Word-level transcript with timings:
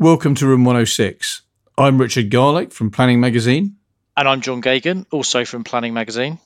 Welcome 0.00 0.36
to 0.36 0.46
Room 0.46 0.64
106. 0.64 1.42
I'm 1.76 2.00
Richard 2.00 2.30
Garlick 2.30 2.72
from 2.72 2.92
Planning 2.92 3.18
Magazine. 3.18 3.78
And 4.16 4.28
I'm 4.28 4.40
John 4.42 4.62
Geoghegan, 4.62 5.06
also 5.10 5.44
from 5.44 5.64
Planning 5.64 5.92
Magazine. 5.92 6.38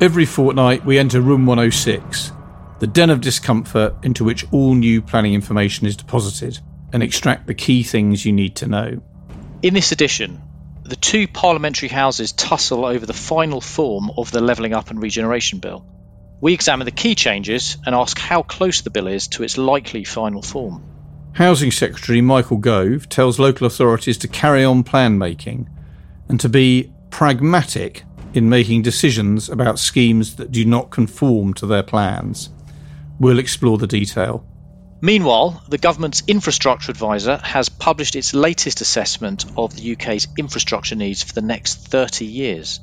Every 0.00 0.24
fortnight, 0.24 0.84
we 0.84 0.96
enter 0.96 1.20
Room 1.20 1.46
106, 1.46 2.30
the 2.78 2.86
den 2.86 3.10
of 3.10 3.20
discomfort 3.20 3.96
into 4.04 4.22
which 4.22 4.46
all 4.52 4.76
new 4.76 5.02
planning 5.02 5.34
information 5.34 5.88
is 5.88 5.96
deposited, 5.96 6.60
and 6.92 7.02
extract 7.02 7.48
the 7.48 7.54
key 7.54 7.82
things 7.82 8.24
you 8.24 8.32
need 8.32 8.54
to 8.54 8.68
know. 8.68 9.02
In 9.62 9.74
this 9.74 9.90
edition, 9.90 10.40
the 10.84 10.94
two 10.94 11.26
parliamentary 11.26 11.88
houses 11.88 12.30
tussle 12.30 12.84
over 12.84 13.04
the 13.04 13.12
final 13.12 13.60
form 13.60 14.12
of 14.16 14.30
the 14.30 14.40
Levelling 14.40 14.74
Up 14.74 14.90
and 14.90 15.02
Regeneration 15.02 15.58
Bill. 15.58 15.84
We 16.40 16.54
examine 16.54 16.84
the 16.84 16.92
key 16.92 17.14
changes 17.16 17.78
and 17.84 17.94
ask 17.94 18.16
how 18.18 18.42
close 18.42 18.82
the 18.82 18.90
bill 18.90 19.08
is 19.08 19.28
to 19.28 19.42
its 19.42 19.58
likely 19.58 20.04
final 20.04 20.42
form. 20.42 20.84
Housing 21.32 21.70
Secretary 21.70 22.20
Michael 22.20 22.58
Gove 22.58 23.08
tells 23.08 23.38
local 23.38 23.66
authorities 23.66 24.18
to 24.18 24.28
carry 24.28 24.64
on 24.64 24.84
plan 24.84 25.18
making 25.18 25.68
and 26.28 26.38
to 26.40 26.48
be 26.48 26.92
pragmatic 27.10 28.04
in 28.34 28.48
making 28.48 28.82
decisions 28.82 29.48
about 29.48 29.78
schemes 29.78 30.36
that 30.36 30.52
do 30.52 30.64
not 30.64 30.90
conform 30.90 31.54
to 31.54 31.66
their 31.66 31.82
plans. 31.82 32.50
We'll 33.18 33.38
explore 33.38 33.78
the 33.78 33.86
detail. 33.86 34.46
Meanwhile, 35.00 35.62
the 35.68 35.78
government's 35.78 36.22
infrastructure 36.26 36.90
advisor 36.90 37.36
has 37.36 37.68
published 37.68 38.16
its 38.16 38.34
latest 38.34 38.80
assessment 38.80 39.44
of 39.56 39.74
the 39.74 39.92
UK's 39.92 40.28
infrastructure 40.36 40.96
needs 40.96 41.22
for 41.22 41.32
the 41.32 41.42
next 41.42 41.76
30 41.88 42.26
years. 42.26 42.80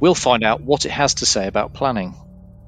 We'll 0.00 0.14
find 0.14 0.44
out 0.44 0.60
what 0.62 0.84
it 0.84 0.90
has 0.90 1.14
to 1.14 1.26
say 1.26 1.46
about 1.46 1.74
planning. 1.74 2.14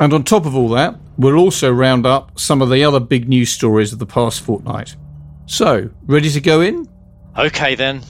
And 0.01 0.13
on 0.13 0.25
top 0.25 0.45
of 0.47 0.57
all 0.57 0.69
that, 0.71 0.97
we'll 1.17 1.39
also 1.39 1.73
round 1.73 2.07
up 2.07 2.39
some 2.39 2.61
of 2.61 2.71
the 2.71 2.85
other 2.85 3.01
big 3.01 3.29
news 3.29 3.51
stories 3.51 3.93
of 3.93 3.99
the 3.99 4.07
past 4.07 4.41
fortnight. 4.41 4.97
So, 5.47 5.91
ready 6.07 6.31
to 6.31 6.41
go 6.41 6.61
in? 6.61 6.89
Okay 7.37 7.75
then. 7.75 8.03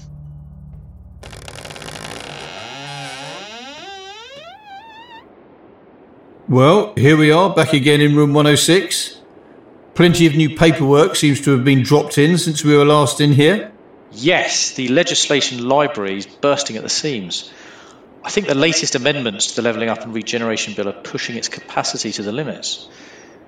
Well, 6.49 6.93
here 6.95 7.17
we 7.17 7.31
are 7.31 7.55
back 7.55 7.73
again 7.73 8.01
in 8.01 8.15
room 8.15 8.35
106. 8.35 9.21
Plenty 9.95 10.27
of 10.27 10.37
new 10.37 10.57
paperwork 10.57 11.17
seems 11.17 11.41
to 11.43 11.53
have 11.53 11.65
been 11.65 11.83
dropped 11.83 12.19
in 12.19 12.37
since 12.37 12.63
we 12.63 12.77
were 12.77 12.85
last 12.85 13.21
in 13.21 13.33
here. 13.33 13.73
Yes, 14.13 14.73
the 14.73 14.89
legislation 14.89 15.67
library 15.67 16.19
is 16.19 16.27
bursting 16.27 16.77
at 16.77 16.83
the 16.83 16.89
seams. 16.89 17.51
I 18.25 18.31
think 18.31 18.47
the 18.47 18.55
latest 18.55 18.95
amendments 18.95 19.49
to 19.49 19.57
the 19.57 19.63
Levelling 19.63 19.91
Up 19.91 20.01
and 20.01 20.15
Regeneration 20.15 20.73
Bill 20.73 20.89
are 20.89 20.93
pushing 21.03 21.37
its 21.37 21.49
capacity 21.49 22.11
to 22.13 22.23
the 22.23 22.33
limits. 22.33 22.89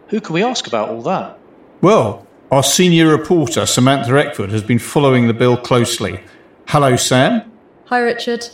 Who 0.09 0.21
can 0.21 0.35
we 0.35 0.45
ask 0.45 0.67
about 0.67 0.91
all 0.91 1.01
that? 1.03 1.39
Well, 1.81 2.27
our 2.51 2.63
senior 2.63 3.09
reporter, 3.09 3.65
Samantha 3.65 4.13
Eckford, 4.19 4.51
has 4.51 4.63
been 4.63 4.79
following 4.79 5.29
the 5.29 5.35
bill 5.35 5.57
closely. 5.57 6.21
Hello, 6.69 6.95
Sam. 6.97 7.51
Hi, 7.87 8.01
Richard. 8.01 8.49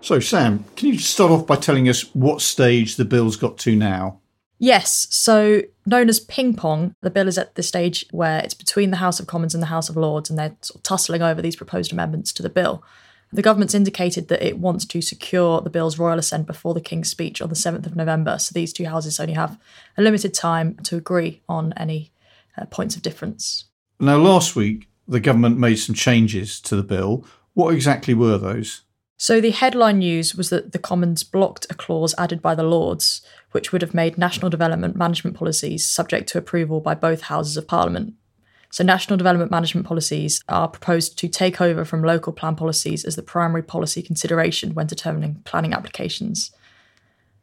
So, 0.00 0.18
Sam, 0.18 0.64
can 0.76 0.88
you 0.88 0.98
start 0.98 1.30
off 1.30 1.46
by 1.46 1.56
telling 1.56 1.90
us 1.90 2.14
what 2.14 2.40
stage 2.40 2.96
the 2.96 3.04
bill's 3.04 3.36
got 3.36 3.58
to 3.58 3.76
now? 3.76 4.20
Yes, 4.58 5.08
so 5.10 5.62
known 5.84 6.08
as 6.08 6.20
ping 6.20 6.54
pong, 6.54 6.94
the 7.02 7.10
bill 7.10 7.28
is 7.28 7.36
at 7.36 7.54
the 7.54 7.62
stage 7.62 8.06
where 8.12 8.40
it's 8.40 8.54
between 8.54 8.90
the 8.90 8.96
House 8.96 9.20
of 9.20 9.26
Commons 9.26 9.54
and 9.54 9.62
the 9.62 9.68
House 9.68 9.90
of 9.90 9.96
Lords, 9.96 10.30
and 10.30 10.38
they're 10.38 10.56
sort 10.62 10.76
of 10.76 10.82
tussling 10.84 11.20
over 11.20 11.42
these 11.42 11.54
proposed 11.54 11.92
amendments 11.92 12.32
to 12.32 12.42
the 12.42 12.48
bill. 12.48 12.82
The 13.32 13.42
government's 13.42 13.74
indicated 13.74 14.28
that 14.28 14.46
it 14.46 14.58
wants 14.58 14.84
to 14.86 15.02
secure 15.02 15.60
the 15.60 15.70
bill's 15.70 15.98
royal 15.98 16.18
assent 16.18 16.46
before 16.46 16.72
the 16.72 16.80
King's 16.80 17.10
speech 17.10 17.42
on 17.42 17.50
the 17.50 17.54
7th 17.54 17.86
of 17.86 17.96
November, 17.96 18.38
so 18.38 18.52
these 18.54 18.72
two 18.72 18.86
houses 18.86 19.20
only 19.20 19.34
have 19.34 19.58
a 19.96 20.02
limited 20.02 20.32
time 20.32 20.76
to 20.84 20.96
agree 20.96 21.42
on 21.48 21.74
any 21.76 22.10
uh, 22.56 22.64
points 22.66 22.96
of 22.96 23.02
difference. 23.02 23.64
Now, 24.00 24.16
last 24.16 24.56
week, 24.56 24.88
the 25.06 25.20
government 25.20 25.58
made 25.58 25.76
some 25.76 25.94
changes 25.94 26.60
to 26.62 26.76
the 26.76 26.82
bill. 26.82 27.24
What 27.54 27.74
exactly 27.74 28.14
were 28.14 28.38
those? 28.38 28.82
So 29.20 29.40
the 29.40 29.50
headline 29.50 29.98
news 29.98 30.36
was 30.36 30.48
that 30.50 30.70
the 30.72 30.78
Commons 30.78 31.24
blocked 31.24 31.66
a 31.68 31.74
clause 31.74 32.14
added 32.16 32.40
by 32.40 32.54
the 32.54 32.62
Lords, 32.62 33.20
which 33.50 33.72
would 33.72 33.82
have 33.82 33.92
made 33.92 34.16
national 34.16 34.48
development 34.48 34.94
management 34.94 35.36
policies 35.36 35.84
subject 35.84 36.28
to 36.30 36.38
approval 36.38 36.80
by 36.80 36.94
both 36.94 37.22
Houses 37.22 37.56
of 37.56 37.66
Parliament. 37.66 38.14
So, 38.70 38.84
national 38.84 39.16
development 39.16 39.50
management 39.50 39.86
policies 39.86 40.42
are 40.48 40.68
proposed 40.68 41.18
to 41.18 41.28
take 41.28 41.60
over 41.60 41.84
from 41.84 42.02
local 42.02 42.32
plan 42.32 42.54
policies 42.54 43.04
as 43.04 43.16
the 43.16 43.22
primary 43.22 43.62
policy 43.62 44.02
consideration 44.02 44.74
when 44.74 44.86
determining 44.86 45.36
planning 45.44 45.72
applications. 45.72 46.50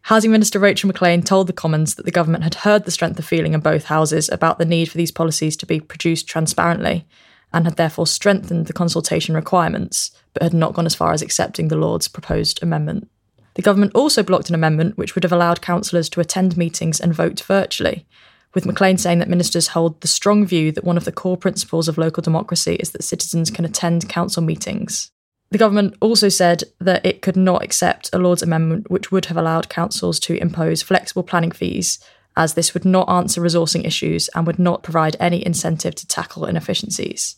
Housing 0.03 0.31
Minister 0.31 0.59
Rachel 0.59 0.85
Maclean 0.87 1.23
told 1.23 1.47
the 1.47 1.53
Commons 1.53 1.95
that 1.95 2.05
the 2.05 2.11
government 2.11 2.43
had 2.43 2.53
heard 2.53 2.85
the 2.85 2.91
strength 2.91 3.17
of 3.17 3.25
feeling 3.25 3.55
in 3.55 3.59
both 3.59 3.85
houses 3.85 4.29
about 4.29 4.59
the 4.59 4.65
need 4.65 4.91
for 4.91 4.97
these 4.97 5.11
policies 5.11 5.57
to 5.57 5.65
be 5.65 5.79
produced 5.79 6.27
transparently 6.27 7.07
and 7.51 7.65
had 7.65 7.77
therefore 7.77 8.05
strengthened 8.05 8.67
the 8.67 8.73
consultation 8.73 9.33
requirements, 9.33 10.11
but 10.33 10.43
had 10.43 10.53
not 10.53 10.73
gone 10.73 10.85
as 10.85 10.93
far 10.93 11.11
as 11.11 11.23
accepting 11.23 11.69
the 11.69 11.75
Lords' 11.75 12.07
proposed 12.07 12.61
amendment. 12.61 13.09
The 13.55 13.63
government 13.63 13.93
also 13.95 14.21
blocked 14.21 14.49
an 14.49 14.55
amendment 14.55 14.95
which 14.97 15.15
would 15.15 15.23
have 15.23 15.31
allowed 15.31 15.61
councillors 15.61 16.09
to 16.09 16.19
attend 16.19 16.55
meetings 16.55 16.99
and 16.99 17.13
vote 17.13 17.39
virtually, 17.41 18.05
with 18.55 18.65
Maclean 18.65 18.97
saying 18.97 19.19
that 19.19 19.29
ministers 19.29 19.67
hold 19.67 19.99
the 20.01 20.07
strong 20.07 20.45
view 20.45 20.71
that 20.71 20.85
one 20.85 20.97
of 20.97 21.05
the 21.05 21.11
core 21.11 21.37
principles 21.37 21.87
of 21.87 21.97
local 21.97 22.23
democracy 22.23 22.75
is 22.75 22.91
that 22.91 23.03
citizens 23.03 23.51
can 23.51 23.65
attend 23.65 24.09
council 24.09 24.41
meetings. 24.41 25.11
The 25.51 25.57
government 25.59 25.95
also 26.01 26.29
said 26.29 26.63
that 26.79 27.05
it 27.05 27.21
could 27.21 27.35
not 27.35 27.63
accept 27.63 28.09
a 28.11 28.17
Lords 28.17 28.41
amendment 28.41 28.89
which 28.89 29.11
would 29.11 29.25
have 29.25 29.37
allowed 29.37 29.69
councils 29.69 30.19
to 30.21 30.41
impose 30.41 30.81
flexible 30.81 31.23
planning 31.23 31.51
fees, 31.51 31.99
as 32.35 32.53
this 32.53 32.73
would 32.73 32.85
not 32.85 33.09
answer 33.09 33.41
resourcing 33.41 33.85
issues 33.85 34.29
and 34.29 34.47
would 34.47 34.59
not 34.59 34.83
provide 34.83 35.15
any 35.19 35.45
incentive 35.45 35.95
to 35.95 36.07
tackle 36.07 36.45
inefficiencies. 36.45 37.35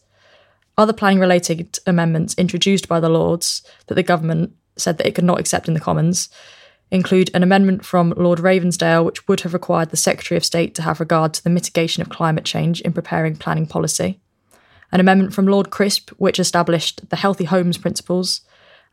Other 0.78 0.94
planning 0.94 1.20
related 1.20 1.80
amendments 1.86 2.36
introduced 2.36 2.88
by 2.88 3.00
the 3.00 3.10
Lords 3.10 3.64
that 3.88 3.96
the 3.96 4.04
government 4.04 4.54
said 4.78 4.98
that 5.00 5.08
it 5.08 5.16
could 5.16 5.24
not 5.24 5.40
accept 5.40 5.68
in 5.68 5.74
the 5.74 5.80
Commons 5.80 6.30
include 6.92 7.30
an 7.34 7.44
amendment 7.44 7.86
from 7.86 8.14
Lord 8.16 8.40
Ravensdale, 8.40 9.06
which 9.06 9.28
would 9.28 9.42
have 9.42 9.54
required 9.54 9.90
the 9.90 9.98
Secretary 9.98 10.38
of 10.38 10.46
State 10.46 10.74
to 10.76 10.82
have 10.82 11.00
regard 11.00 11.34
to 11.34 11.44
the 11.44 11.50
mitigation 11.50 12.02
of 12.02 12.10
climate 12.10 12.46
change 12.46 12.82
in 12.82 12.94
preparing 12.94 13.36
planning 13.36 13.68
policy, 13.68 14.20
an 14.92 15.00
amendment 15.00 15.34
from 15.34 15.48
Lord 15.48 15.70
Crisp, 15.70 16.12
which 16.12 16.40
established 16.40 17.10
the 17.10 17.18
Healthy 17.18 17.46
Homes 17.46 17.78
Principles, 17.78 18.42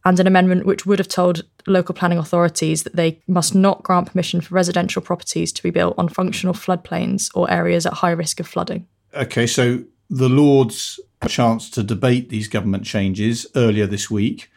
and 0.05 0.21
an 0.21 0.27
amendment 0.27 0.67
which 0.67 0.85
would 0.85 0.99
have 0.99 1.09
told 1.09 1.45
local 1.67 1.95
planning 1.95 2.19
authorities 2.19 2.83
that 2.83 2.97
they 2.97 3.23
must 3.27 3.55
not 3.55 3.83
grant 3.83 4.11
permission 4.11 4.41
for 4.41 4.55
residential 4.55 5.01
properties 5.01 5.53
to 5.53 5.63
be 5.63 5.71
built 5.71 5.95
on 5.97 6.09
functional 6.09 6.55
floodplains 6.55 7.31
or 7.35 7.51
areas 7.51 7.87
at 7.87 7.95
high 7.95 8.11
risk 8.11 8.39
of 8.39 8.47
flooding. 8.47 8.87
Okay, 9.15 9.47
so 9.47 9.83
the 10.11 10.29
Lords 10.29 11.01
had 11.23 11.31
a 11.31 11.33
chance 11.33 11.71
to 11.71 11.83
debate 11.83 12.29
these 12.29 12.49
government 12.49 12.85
changes 12.85 13.47
earlier 13.55 13.87
this 13.87 14.11
week. 14.11 14.51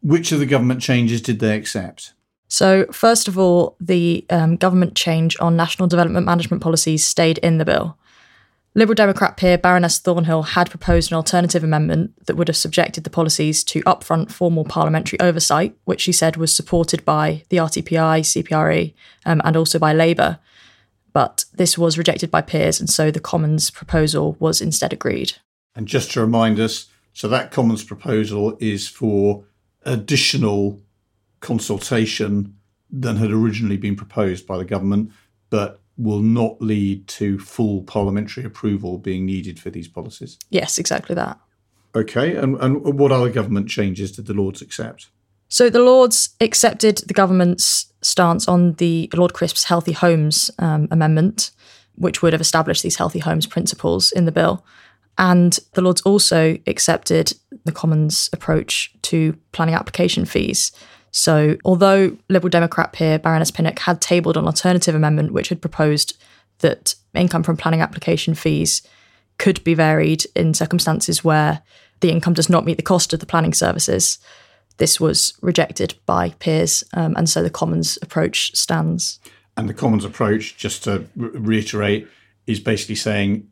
Which 0.00 0.32
of 0.32 0.38
the 0.38 0.46
government 0.46 0.80
changes 0.80 1.20
did 1.20 1.40
they 1.40 1.56
accept? 1.56 2.14
So, 2.48 2.86
first 2.90 3.28
of 3.28 3.38
all, 3.38 3.76
the 3.78 4.24
um, 4.30 4.56
government 4.56 4.94
change 4.94 5.36
on 5.38 5.56
national 5.56 5.86
development 5.86 6.24
management 6.24 6.62
policies 6.62 7.06
stayed 7.06 7.38
in 7.38 7.58
the 7.58 7.64
bill. 7.64 7.98
Liberal 8.74 8.94
Democrat 8.94 9.36
peer 9.36 9.58
Baroness 9.58 9.98
Thornhill 9.98 10.42
had 10.42 10.70
proposed 10.70 11.10
an 11.10 11.16
alternative 11.16 11.64
amendment 11.64 12.26
that 12.26 12.36
would 12.36 12.48
have 12.48 12.56
subjected 12.56 13.04
the 13.04 13.10
policies 13.10 13.64
to 13.64 13.82
upfront 13.82 14.30
formal 14.30 14.64
parliamentary 14.64 15.18
oversight, 15.20 15.76
which 15.84 16.00
she 16.00 16.12
said 16.12 16.36
was 16.36 16.54
supported 16.54 17.04
by 17.04 17.42
the 17.48 17.56
RTPI, 17.56 18.20
CPRE, 18.20 18.94
um, 19.26 19.42
and 19.44 19.56
also 19.56 19.78
by 19.78 19.92
Labour. 19.92 20.38
But 21.12 21.44
this 21.54 21.76
was 21.76 21.98
rejected 21.98 22.30
by 22.30 22.40
peers, 22.40 22.78
and 22.78 22.88
so 22.88 23.10
the 23.10 23.20
Commons 23.20 23.70
proposal 23.70 24.36
was 24.38 24.60
instead 24.60 24.92
agreed. 24.92 25.32
And 25.74 25.88
just 25.88 26.12
to 26.12 26.20
remind 26.20 26.60
us, 26.60 26.86
so 27.12 27.26
that 27.26 27.50
Commons 27.50 27.82
proposal 27.82 28.56
is 28.60 28.86
for 28.86 29.44
additional 29.82 30.80
consultation 31.40 32.56
than 32.90 33.16
had 33.16 33.30
originally 33.30 33.76
been 33.76 33.96
proposed 33.96 34.46
by 34.46 34.56
the 34.56 34.64
government, 34.64 35.12
but 35.50 35.80
will 35.96 36.22
not 36.22 36.60
lead 36.62 37.06
to 37.08 37.38
full 37.38 37.82
parliamentary 37.82 38.44
approval 38.44 38.98
being 38.98 39.26
needed 39.26 39.58
for 39.58 39.70
these 39.70 39.88
policies. 39.88 40.38
Yes, 40.48 40.78
exactly 40.78 41.14
that. 41.14 41.38
Okay, 41.94 42.36
and, 42.36 42.56
and 42.60 42.98
what 42.98 43.12
other 43.12 43.30
government 43.30 43.68
changes 43.68 44.12
did 44.12 44.26
the 44.26 44.34
Lords 44.34 44.62
accept? 44.62 45.08
So 45.48 45.70
the 45.70 45.82
Lords 45.82 46.30
accepted 46.40 46.98
the 46.98 47.14
government's 47.14 47.92
stance 48.02 48.46
on 48.46 48.74
the 48.74 49.10
Lord 49.14 49.32
Crisp's 49.32 49.64
Healthy 49.64 49.92
Homes 49.92 50.50
um, 50.58 50.88
Amendment, 50.90 51.50
which 51.96 52.22
would 52.22 52.32
have 52.32 52.42
established 52.42 52.82
these 52.82 52.96
healthy 52.96 53.18
homes 53.18 53.46
principles 53.46 54.12
in 54.12 54.24
the 54.24 54.32
bill. 54.32 54.64
And 55.16 55.58
the 55.72 55.82
Lords 55.82 56.02
also 56.02 56.58
accepted 56.66 57.32
the 57.64 57.72
Commons' 57.72 58.30
approach 58.32 58.92
to 59.02 59.36
planning 59.50 59.74
application 59.74 60.24
fees. 60.24 60.70
So, 61.10 61.56
although 61.64 62.16
Liberal 62.28 62.50
Democrat 62.50 62.92
peer 62.92 63.18
Baroness 63.18 63.50
Pinnock 63.50 63.78
had 63.80 64.00
tabled 64.00 64.36
an 64.36 64.46
alternative 64.46 64.94
amendment 64.94 65.32
which 65.32 65.48
had 65.48 65.60
proposed 65.60 66.16
that 66.58 66.94
income 67.14 67.42
from 67.42 67.56
planning 67.56 67.80
application 67.80 68.34
fees 68.34 68.82
could 69.38 69.62
be 69.64 69.74
varied 69.74 70.24
in 70.34 70.52
circumstances 70.54 71.24
where 71.24 71.62
the 72.00 72.10
income 72.10 72.34
does 72.34 72.50
not 72.50 72.64
meet 72.64 72.76
the 72.76 72.82
cost 72.82 73.12
of 73.12 73.20
the 73.20 73.26
planning 73.26 73.54
services, 73.54 74.18
this 74.78 75.00
was 75.00 75.34
rejected 75.42 75.94
by 76.06 76.30
peers, 76.38 76.84
um, 76.94 77.14
and 77.16 77.28
so 77.28 77.42
the 77.42 77.50
Commons 77.50 77.98
approach 78.00 78.54
stands. 78.56 79.18
And 79.56 79.68
the 79.68 79.74
Commons 79.74 80.04
approach, 80.04 80.56
just 80.56 80.84
to 80.84 81.06
re- 81.16 81.30
reiterate, 81.34 82.08
is 82.46 82.60
basically 82.60 82.94
saying 82.94 83.48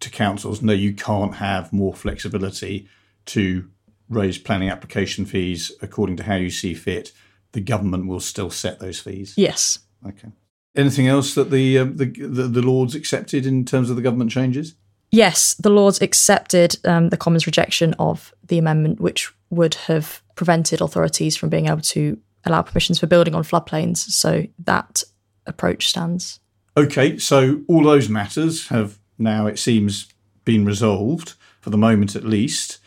to 0.00 0.10
councils, 0.10 0.62
no, 0.62 0.72
you 0.72 0.94
can't 0.94 1.34
have 1.34 1.72
more 1.72 1.92
flexibility 1.92 2.88
to 3.26 3.68
raise 4.08 4.38
planning 4.38 4.70
application 4.70 5.24
fees 5.24 5.72
according 5.82 6.16
to 6.16 6.22
how 6.22 6.36
you 6.36 6.50
see 6.50 6.74
fit. 6.74 7.12
The 7.52 7.60
government 7.60 8.06
will 8.06 8.20
still 8.20 8.50
set 8.50 8.78
those 8.78 9.00
fees. 9.00 9.34
Yes. 9.36 9.80
Okay. 10.06 10.28
Anything 10.76 11.08
else 11.08 11.34
that 11.34 11.50
the, 11.50 11.78
uh, 11.78 11.84
the, 11.84 12.06
the 12.06 12.42
the 12.44 12.62
Lords 12.62 12.94
accepted 12.94 13.46
in 13.46 13.64
terms 13.64 13.90
of 13.90 13.96
the 13.96 14.02
government 14.02 14.30
changes? 14.30 14.74
Yes, 15.10 15.54
the 15.54 15.70
Lords 15.70 16.00
accepted 16.02 16.76
um, 16.84 17.08
the 17.08 17.16
Commons' 17.16 17.46
rejection 17.46 17.94
of 17.98 18.34
the 18.46 18.58
amendment, 18.58 19.00
which 19.00 19.32
would 19.50 19.74
have 19.74 20.22
prevented 20.34 20.80
authorities 20.80 21.36
from 21.36 21.48
being 21.48 21.66
able 21.66 21.80
to 21.80 22.18
allow 22.44 22.62
permissions 22.62 23.00
for 23.00 23.06
building 23.06 23.34
on 23.34 23.42
floodplains. 23.42 23.96
So 23.96 24.44
that 24.58 25.02
approach 25.46 25.88
stands. 25.88 26.40
Okay, 26.76 27.18
so 27.18 27.62
all 27.66 27.82
those 27.82 28.08
matters 28.08 28.68
have 28.68 28.98
now, 29.18 29.46
it 29.46 29.58
seems, 29.58 30.06
been 30.44 30.64
resolved 30.64 31.34
for 31.60 31.70
the 31.70 31.78
moment 31.78 32.14
at 32.14 32.24
least, 32.24 32.78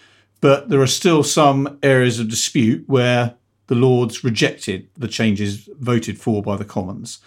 but 0.42 0.70
there 0.70 0.82
are 0.82 0.88
still 0.88 1.24
some 1.24 1.80
areas 1.82 2.20
of 2.20 2.30
dispute 2.30 2.84
where 2.88 3.36
the 3.68 3.76
Lords 3.76 4.24
rejected 4.24 4.90
the 4.98 5.08
changes 5.08 5.70
voted 5.80 6.20
for 6.20 6.42
by 6.42 6.58
the 6.58 6.66
Commons. 6.66 7.20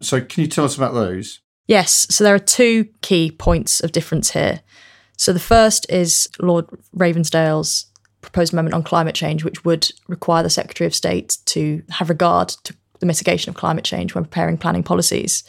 So, 0.00 0.20
can 0.20 0.42
you 0.42 0.48
tell 0.48 0.64
us 0.64 0.76
about 0.76 0.94
those? 0.94 1.40
Yes, 1.68 2.06
so 2.10 2.24
there 2.24 2.34
are 2.34 2.40
two 2.40 2.88
key 3.02 3.30
points 3.30 3.80
of 3.80 3.92
difference 3.92 4.30
here. 4.30 4.60
So 5.16 5.32
the 5.32 5.40
first 5.40 5.86
is 5.90 6.28
Lord 6.40 6.66
Ravensdale's 6.96 7.86
proposed 8.20 8.52
amendment 8.52 8.74
on 8.74 8.82
climate 8.82 9.14
change, 9.14 9.44
which 9.44 9.64
would 9.64 9.90
require 10.08 10.42
the 10.42 10.50
Secretary 10.50 10.86
of 10.86 10.94
State 10.94 11.38
to 11.46 11.82
have 11.90 12.08
regard 12.08 12.48
to 12.48 12.74
the 13.00 13.06
mitigation 13.06 13.50
of 13.50 13.56
climate 13.56 13.84
change 13.84 14.14
when 14.14 14.24
preparing 14.24 14.58
planning 14.58 14.82
policies. 14.82 15.42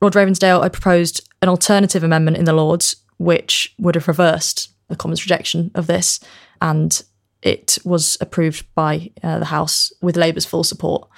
Lord 0.00 0.14
Ravensdale 0.14 0.62
had 0.62 0.72
proposed 0.72 1.26
an 1.40 1.48
alternative 1.48 2.02
amendment 2.02 2.36
in 2.36 2.44
the 2.44 2.52
Lords, 2.52 2.96
which 3.18 3.74
would 3.78 3.94
have 3.94 4.08
reversed 4.08 4.70
the 4.88 4.96
Commons' 4.96 5.24
rejection 5.24 5.70
of 5.74 5.86
this, 5.86 6.20
and 6.60 7.02
it 7.42 7.78
was 7.84 8.16
approved 8.20 8.66
by 8.74 9.10
uh, 9.22 9.38
the 9.38 9.46
House 9.46 9.92
with 10.00 10.16
Labour's 10.16 10.44
full 10.44 10.64
support. 10.64 11.08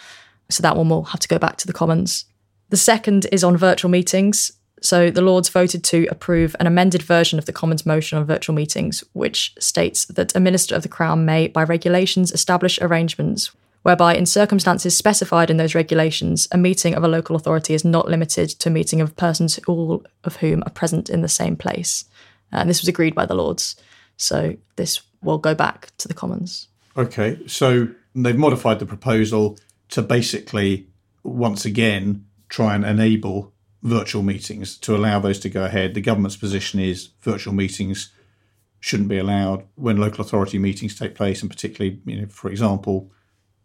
So 0.50 0.62
that 0.62 0.76
one 0.76 0.88
will 0.88 1.04
have 1.04 1.20
to 1.20 1.28
go 1.28 1.38
back 1.38 1.56
to 1.58 1.66
the 1.66 1.72
Commons. 1.72 2.24
The 2.70 2.76
second 2.76 3.26
is 3.32 3.44
on 3.44 3.56
virtual 3.56 3.90
meetings. 3.90 4.52
So 4.80 5.10
the 5.10 5.22
Lords 5.22 5.48
voted 5.48 5.82
to 5.84 6.06
approve 6.10 6.54
an 6.60 6.66
amended 6.66 7.02
version 7.02 7.38
of 7.38 7.46
the 7.46 7.52
Commons 7.52 7.84
motion 7.84 8.18
on 8.18 8.24
virtual 8.24 8.54
meetings, 8.54 9.02
which 9.12 9.54
states 9.58 10.04
that 10.06 10.36
a 10.36 10.40
Minister 10.40 10.74
of 10.74 10.82
the 10.82 10.88
Crown 10.88 11.24
may, 11.24 11.48
by 11.48 11.64
regulations, 11.64 12.32
establish 12.32 12.80
arrangements 12.80 13.50
whereby, 13.82 14.14
in 14.14 14.26
circumstances 14.26 14.96
specified 14.96 15.50
in 15.50 15.56
those 15.56 15.74
regulations, 15.74 16.48
a 16.52 16.58
meeting 16.58 16.94
of 16.94 17.04
a 17.04 17.08
local 17.08 17.36
authority 17.36 17.74
is 17.74 17.84
not 17.84 18.08
limited 18.08 18.48
to 18.50 18.68
a 18.68 18.72
meeting 18.72 19.00
of 19.00 19.16
persons 19.16 19.58
all 19.66 20.04
of 20.24 20.36
whom 20.36 20.62
are 20.66 20.70
present 20.70 21.08
in 21.08 21.22
the 21.22 21.28
same 21.28 21.56
place. 21.56 22.04
Uh, 22.52 22.58
and 22.58 22.70
this 22.70 22.80
was 22.80 22.88
agreed 22.88 23.14
by 23.14 23.26
the 23.26 23.34
Lords. 23.34 23.76
So 24.16 24.56
this 24.76 25.00
will 25.22 25.38
go 25.38 25.54
back 25.54 25.92
to 25.98 26.08
the 26.08 26.14
Commons. 26.14 26.68
Okay, 26.96 27.38
so 27.46 27.88
they've 28.14 28.36
modified 28.36 28.78
the 28.78 28.86
proposal 28.86 29.58
to 29.90 30.02
basically, 30.02 30.88
once 31.22 31.64
again, 31.64 32.24
try 32.48 32.74
and 32.74 32.84
enable 32.84 33.52
virtual 33.82 34.22
meetings 34.22 34.76
to 34.78 34.96
allow 34.96 35.20
those 35.20 35.38
to 35.40 35.48
go 35.48 35.64
ahead. 35.64 35.94
The 35.94 36.00
government's 36.00 36.36
position 36.36 36.80
is 36.80 37.10
virtual 37.20 37.54
meetings 37.54 38.12
shouldn't 38.80 39.08
be 39.08 39.18
allowed 39.18 39.64
when 39.74 39.96
local 39.96 40.24
authority 40.24 40.58
meetings 40.58 40.98
take 40.98 41.14
place, 41.14 41.40
and 41.40 41.50
particularly, 41.50 42.00
you 42.04 42.20
know, 42.20 42.28
for 42.28 42.50
example, 42.50 43.10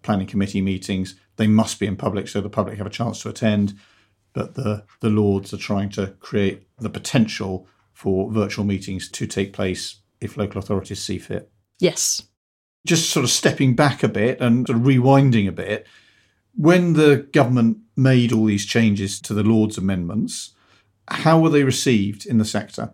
planning 0.02 0.28
committee 0.28 0.62
meetings, 0.62 1.16
they 1.38 1.48
must 1.48 1.80
be 1.80 1.88
in 1.88 1.96
public 1.96 2.28
so 2.28 2.42
the 2.42 2.50
public 2.50 2.78
have 2.78 2.88
a 2.88 2.92
chance 2.92 3.22
to 3.22 3.30
attend. 3.30 3.74
But 4.34 4.56
the, 4.56 4.84
the 5.00 5.10
Lords 5.10 5.54
are 5.54 5.58
trying 5.58 5.90
to 5.92 6.08
create 6.20 6.68
the 6.80 6.90
potential 6.90 7.68
for 7.94 8.31
virtual 8.31 8.66
meetings 8.66 9.10
to 9.12 9.25
take 9.25 9.54
place 9.54 10.01
if 10.19 10.38
local 10.38 10.60
authorities 10.60 11.01
see 11.01 11.18
fit. 11.18 11.50
Yes. 11.80 12.24
Just 12.86 13.10
sort 13.10 13.24
of 13.24 13.30
stepping 13.30 13.75
back 13.75 14.04
a 14.04 14.10
bit 14.10 14.42
and 14.42 14.68
sort 14.68 14.80
of 14.80 14.86
rewinding 14.86 15.48
a 15.48 15.51
bit, 15.51 15.88
when 16.56 16.94
the 16.94 17.28
government 17.31 17.78
made 17.95 18.31
all 18.31 18.45
these 18.45 18.66
changes 18.66 19.22
to 19.22 19.34
the 19.34 19.44
Lords' 19.44 19.78
amendments, 19.78 20.51
how 21.07 21.40
were 21.40 21.50
they 21.50 21.63
received 21.63 22.25
in 22.25 22.38
the 22.38 22.45
sector? 22.45 22.94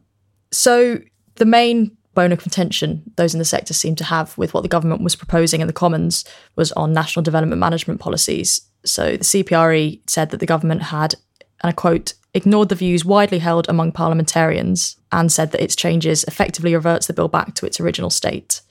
So 0.52 1.00
the 1.36 1.46
main 1.46 1.96
bone 2.16 2.32
of 2.32 2.40
contention 2.40 3.04
those 3.16 3.34
in 3.34 3.40
the 3.40 3.46
sector 3.46 3.74
seem 3.74 3.96
to 3.96 4.04
have 4.04 4.38
with 4.38 4.54
what 4.54 4.62
the 4.62 4.68
government 4.68 5.02
was 5.02 5.16
proposing 5.16 5.62
in 5.62 5.68
the 5.68 5.74
Commons 5.74 6.26
was 6.56 6.72
on 6.74 6.92
national 6.92 7.24
development 7.24 7.60
management 7.60 8.00
policies. 8.00 8.62
So 8.84 9.12
the 9.12 9.24
CPRE 9.24 10.02
said 10.10 10.32
that 10.32 10.40
the 10.40 10.46
government 10.46 10.84
had, 10.84 11.16
and 11.62 11.70
I 11.70 11.72
quote, 11.72 12.14
ignored 12.34 12.70
the 12.70 12.76
views 12.76 13.04
widely 13.04 13.40
held 13.40 13.68
among 13.70 13.92
parliamentarians 13.92 14.98
and 15.12 15.32
said 15.32 15.52
that 15.52 15.64
its 15.64 15.76
changes 15.76 16.24
effectively 16.26 16.76
reverts 16.76 17.08
the 17.08 17.14
bill 17.14 17.28
back 17.28 17.56
to 17.56 17.66
its 17.66 17.80
original 17.80 18.10
state. 18.10 18.62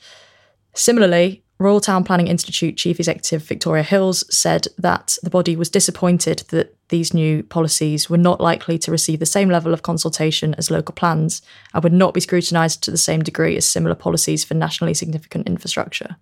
Similarly, 0.75 1.43
Royal 1.60 1.81
Town 1.81 2.05
Planning 2.05 2.28
Institute 2.28 2.76
Chief 2.76 3.00
Executive 3.00 3.43
Victoria 3.43 3.82
Hills 3.82 4.25
said 4.34 4.69
that 4.78 5.19
the 5.25 5.31
body 5.31 5.56
was 5.56 5.69
disappointed 5.69 6.44
that 6.50 6.76
these 6.88 7.12
new 7.12 7.43
policies 7.43 8.08
were 8.08 8.16
not 8.16 8.40
likely 8.40 8.78
to 8.78 8.93
receive 8.93 9.19
the 9.19 9.26
same 9.26 9.49
level 9.49 9.75
of 9.75 9.82
consultation 9.82 10.55
as 10.55 10.70
local 10.70 10.94
plans 10.94 11.43
and 11.75 11.82
would 11.82 11.93
not 11.93 12.14
be 12.14 12.20
scrutinised 12.20 12.82
to 12.84 12.93
the 12.93 12.96
same 12.96 13.22
degree 13.22 13.56
as 13.56 13.66
similar 13.66 13.96
policies 13.96 14.44
for 14.44 14.55
nationally 14.55 14.94
significant 14.94 15.49
infrastructure. 15.49 16.16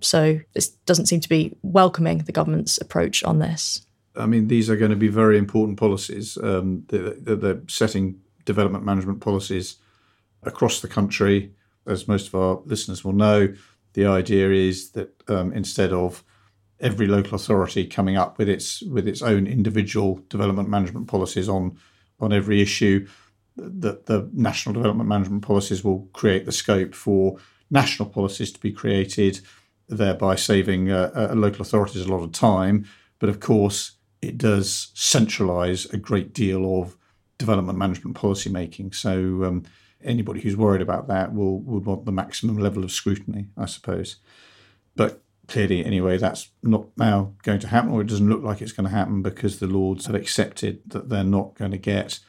So 0.00 0.40
this 0.54 0.68
doesn't 0.68 1.06
seem 1.06 1.20
to 1.20 1.28
be 1.28 1.56
welcoming 1.62 2.18
the 2.18 2.32
government's 2.32 2.78
approach 2.78 3.24
on 3.24 3.40
this. 3.40 3.85
I 4.16 4.26
mean, 4.26 4.48
these 4.48 4.70
are 4.70 4.76
going 4.76 4.90
to 4.90 4.96
be 4.96 5.08
very 5.08 5.38
important 5.38 5.78
policies. 5.78 6.38
Um, 6.38 6.84
they're, 6.88 7.36
they're 7.36 7.62
setting 7.68 8.20
development 8.44 8.84
management 8.84 9.20
policies 9.20 9.76
across 10.42 10.80
the 10.80 10.88
country. 10.88 11.52
As 11.86 12.08
most 12.08 12.28
of 12.28 12.34
our 12.34 12.60
listeners 12.64 13.04
will 13.04 13.12
know, 13.12 13.54
the 13.92 14.06
idea 14.06 14.50
is 14.50 14.90
that 14.90 15.22
um, 15.28 15.52
instead 15.52 15.92
of 15.92 16.24
every 16.80 17.06
local 17.06 17.34
authority 17.34 17.86
coming 17.86 18.16
up 18.16 18.38
with 18.38 18.48
its 18.48 18.82
with 18.82 19.08
its 19.08 19.22
own 19.22 19.46
individual 19.46 20.20
development 20.28 20.68
management 20.68 21.08
policies 21.08 21.48
on 21.48 21.78
on 22.20 22.32
every 22.32 22.60
issue, 22.60 23.06
that 23.56 24.06
the 24.06 24.28
national 24.32 24.74
development 24.74 25.08
management 25.08 25.42
policies 25.42 25.84
will 25.84 26.08
create 26.12 26.44
the 26.44 26.52
scope 26.52 26.94
for 26.94 27.38
national 27.70 28.08
policies 28.08 28.52
to 28.52 28.60
be 28.60 28.72
created, 28.72 29.40
thereby 29.88 30.34
saving 30.34 30.90
uh, 30.90 31.10
uh, 31.14 31.34
local 31.34 31.62
authorities 31.62 32.02
a 32.02 32.10
lot 32.10 32.22
of 32.22 32.32
time. 32.32 32.86
But 33.18 33.28
of 33.28 33.40
course, 33.40 33.92
it 34.22 34.38
does 34.38 34.92
centralise 34.94 35.92
a 35.92 35.96
great 35.96 36.32
deal 36.32 36.80
of 36.80 36.96
development 37.38 37.78
management 37.78 38.16
policy 38.16 38.50
making. 38.50 38.92
So 38.92 39.44
um, 39.44 39.64
anybody 40.02 40.40
who's 40.40 40.56
worried 40.56 40.82
about 40.82 41.08
that 41.08 41.34
will 41.34 41.60
would 41.60 41.84
want 41.84 42.04
the 42.04 42.12
maximum 42.12 42.58
level 42.58 42.84
of 42.84 42.92
scrutiny, 42.92 43.46
I 43.56 43.66
suppose. 43.66 44.16
But 44.94 45.22
clearly, 45.46 45.84
anyway, 45.84 46.18
that's 46.18 46.48
not 46.62 46.86
now 46.96 47.34
going 47.42 47.60
to 47.60 47.68
happen, 47.68 47.90
or 47.90 48.00
it 48.00 48.08
doesn't 48.08 48.28
look 48.28 48.42
like 48.42 48.62
it's 48.62 48.72
going 48.72 48.88
to 48.88 48.96
happen 48.96 49.22
because 49.22 49.58
the 49.58 49.66
Lords 49.66 50.06
have 50.06 50.14
accepted 50.14 50.80
that 50.86 51.08
they're 51.08 51.24
not 51.24 51.54
going 51.54 51.70
to 51.70 51.78
get 51.78 52.20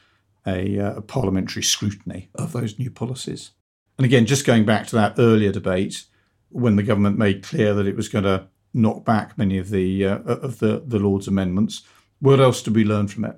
a, 0.46 0.78
uh, 0.78 0.96
a 0.96 1.02
parliamentary 1.02 1.62
scrutiny 1.62 2.28
of 2.34 2.52
those 2.52 2.78
new 2.78 2.90
policies. 2.90 3.50
And 3.98 4.04
again, 4.04 4.26
just 4.26 4.46
going 4.46 4.64
back 4.64 4.86
to 4.88 4.96
that 4.96 5.14
earlier 5.18 5.50
debate, 5.50 6.04
when 6.50 6.76
the 6.76 6.82
government 6.82 7.18
made 7.18 7.42
clear 7.42 7.74
that 7.74 7.86
it 7.86 7.96
was 7.96 8.08
going 8.08 8.24
to 8.24 8.46
knock 8.78 9.04
back 9.04 9.36
many 9.36 9.58
of 9.58 9.70
the 9.70 10.06
uh, 10.06 10.18
of 10.18 10.58
the 10.58 10.82
the 10.86 10.98
Lords' 10.98 11.28
amendments, 11.28 11.82
what 12.20 12.40
else 12.40 12.62
did 12.62 12.74
we 12.74 12.84
learn 12.84 13.08
from 13.08 13.24
it? 13.24 13.36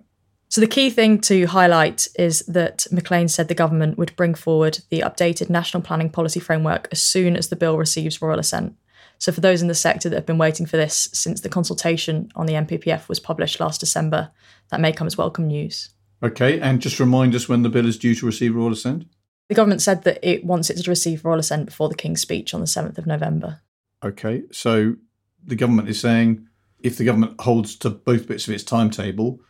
So 0.48 0.60
the 0.60 0.66
key 0.66 0.90
thing 0.90 1.20
to 1.22 1.46
highlight 1.46 2.08
is 2.18 2.40
that 2.46 2.86
Maclean 2.90 3.28
said 3.28 3.46
the 3.46 3.54
government 3.54 3.96
would 3.98 4.16
bring 4.16 4.34
forward 4.34 4.80
the 4.90 5.00
updated 5.00 5.48
national 5.48 5.82
planning 5.82 6.10
policy 6.10 6.40
framework 6.40 6.88
as 6.90 7.00
soon 7.00 7.36
as 7.36 7.48
the 7.48 7.56
bill 7.56 7.78
receives 7.78 8.20
royal 8.20 8.40
assent. 8.40 8.76
So 9.18 9.30
for 9.30 9.40
those 9.40 9.62
in 9.62 9.68
the 9.68 9.74
sector 9.74 10.08
that 10.08 10.16
have 10.16 10.26
been 10.26 10.38
waiting 10.38 10.66
for 10.66 10.76
this 10.76 11.08
since 11.12 11.40
the 11.40 11.48
consultation 11.48 12.32
on 12.34 12.46
the 12.46 12.54
NPPF 12.54 13.08
was 13.08 13.20
published 13.20 13.60
last 13.60 13.78
December, 13.78 14.32
that 14.70 14.80
may 14.80 14.92
come 14.92 15.06
as 15.06 15.16
welcome 15.16 15.46
news. 15.46 15.90
Okay, 16.22 16.58
and 16.58 16.82
just 16.82 16.98
remind 16.98 17.34
us 17.34 17.48
when 17.48 17.62
the 17.62 17.68
bill 17.68 17.86
is 17.86 17.98
due 17.98 18.14
to 18.16 18.26
receive 18.26 18.56
royal 18.56 18.72
assent. 18.72 19.06
The 19.48 19.54
government 19.54 19.82
said 19.82 20.02
that 20.04 20.18
it 20.22 20.44
wants 20.44 20.68
it 20.70 20.82
to 20.82 20.90
receive 20.90 21.24
royal 21.24 21.38
assent 21.38 21.66
before 21.66 21.88
the 21.88 21.94
King's 21.94 22.22
speech 22.22 22.54
on 22.54 22.60
the 22.60 22.66
7th 22.66 22.98
of 22.98 23.06
November. 23.06 23.60
Okay, 24.02 24.42
so 24.50 24.96
the 25.44 25.56
government 25.56 25.88
is 25.88 26.00
saying 26.00 26.46
if 26.82 26.96
the 26.96 27.04
government 27.04 27.40
holds 27.40 27.76
to 27.76 27.90
both 27.90 28.26
bits 28.26 28.48
of 28.48 28.54
its 28.54 28.64
timetable, 28.64 29.40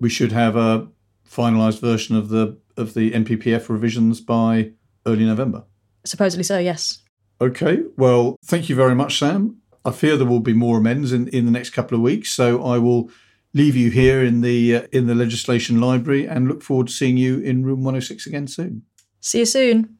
we 0.00 0.08
should 0.08 0.32
have 0.32 0.56
a 0.56 0.88
finalised 1.28 1.80
version 1.80 2.16
of 2.16 2.28
the 2.28 2.58
of 2.76 2.94
the 2.94 3.10
NPPF 3.10 3.68
revisions 3.68 4.20
by 4.20 4.72
early 5.06 5.24
November. 5.24 5.64
Supposedly 6.04 6.44
so, 6.44 6.58
yes. 6.58 7.02
Okay, 7.40 7.82
well, 7.96 8.36
thank 8.44 8.68
you 8.68 8.76
very 8.76 8.94
much, 8.94 9.18
Sam. 9.18 9.58
I 9.84 9.90
fear 9.90 10.16
there 10.16 10.26
will 10.26 10.40
be 10.40 10.52
more 10.52 10.78
amends 10.78 11.12
in, 11.12 11.28
in 11.28 11.44
the 11.44 11.50
next 11.50 11.70
couple 11.70 11.96
of 11.96 12.02
weeks, 12.02 12.30
so 12.30 12.62
I 12.64 12.78
will 12.78 13.10
leave 13.54 13.76
you 13.76 13.90
here 13.90 14.22
in 14.22 14.40
the 14.40 14.76
uh, 14.76 14.86
in 14.92 15.06
the 15.06 15.14
legislation 15.14 15.80
library 15.80 16.26
and 16.26 16.48
look 16.48 16.62
forward 16.62 16.88
to 16.88 16.92
seeing 16.92 17.16
you 17.16 17.40
in 17.40 17.64
room 17.64 17.82
106 17.82 18.26
again 18.26 18.46
soon. 18.46 18.82
See 19.20 19.40
you 19.40 19.46
soon. 19.46 19.97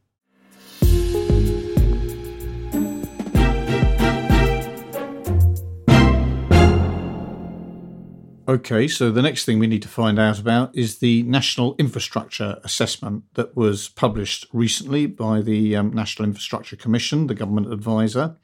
Okay, 8.48 8.88
so 8.88 9.10
the 9.10 9.20
next 9.20 9.44
thing 9.44 9.58
we 9.58 9.66
need 9.66 9.82
to 9.82 9.88
find 9.88 10.18
out 10.18 10.38
about 10.38 10.74
is 10.74 11.00
the 11.00 11.22
National 11.24 11.74
Infrastructure 11.78 12.58
Assessment 12.64 13.24
that 13.34 13.54
was 13.54 13.90
published 13.90 14.46
recently 14.54 15.04
by 15.04 15.42
the 15.42 15.76
um, 15.76 15.92
National 15.92 16.26
Infrastructure 16.26 16.74
Commission, 16.74 17.26
the 17.26 17.34
government 17.34 17.70
advisor. 17.70 18.36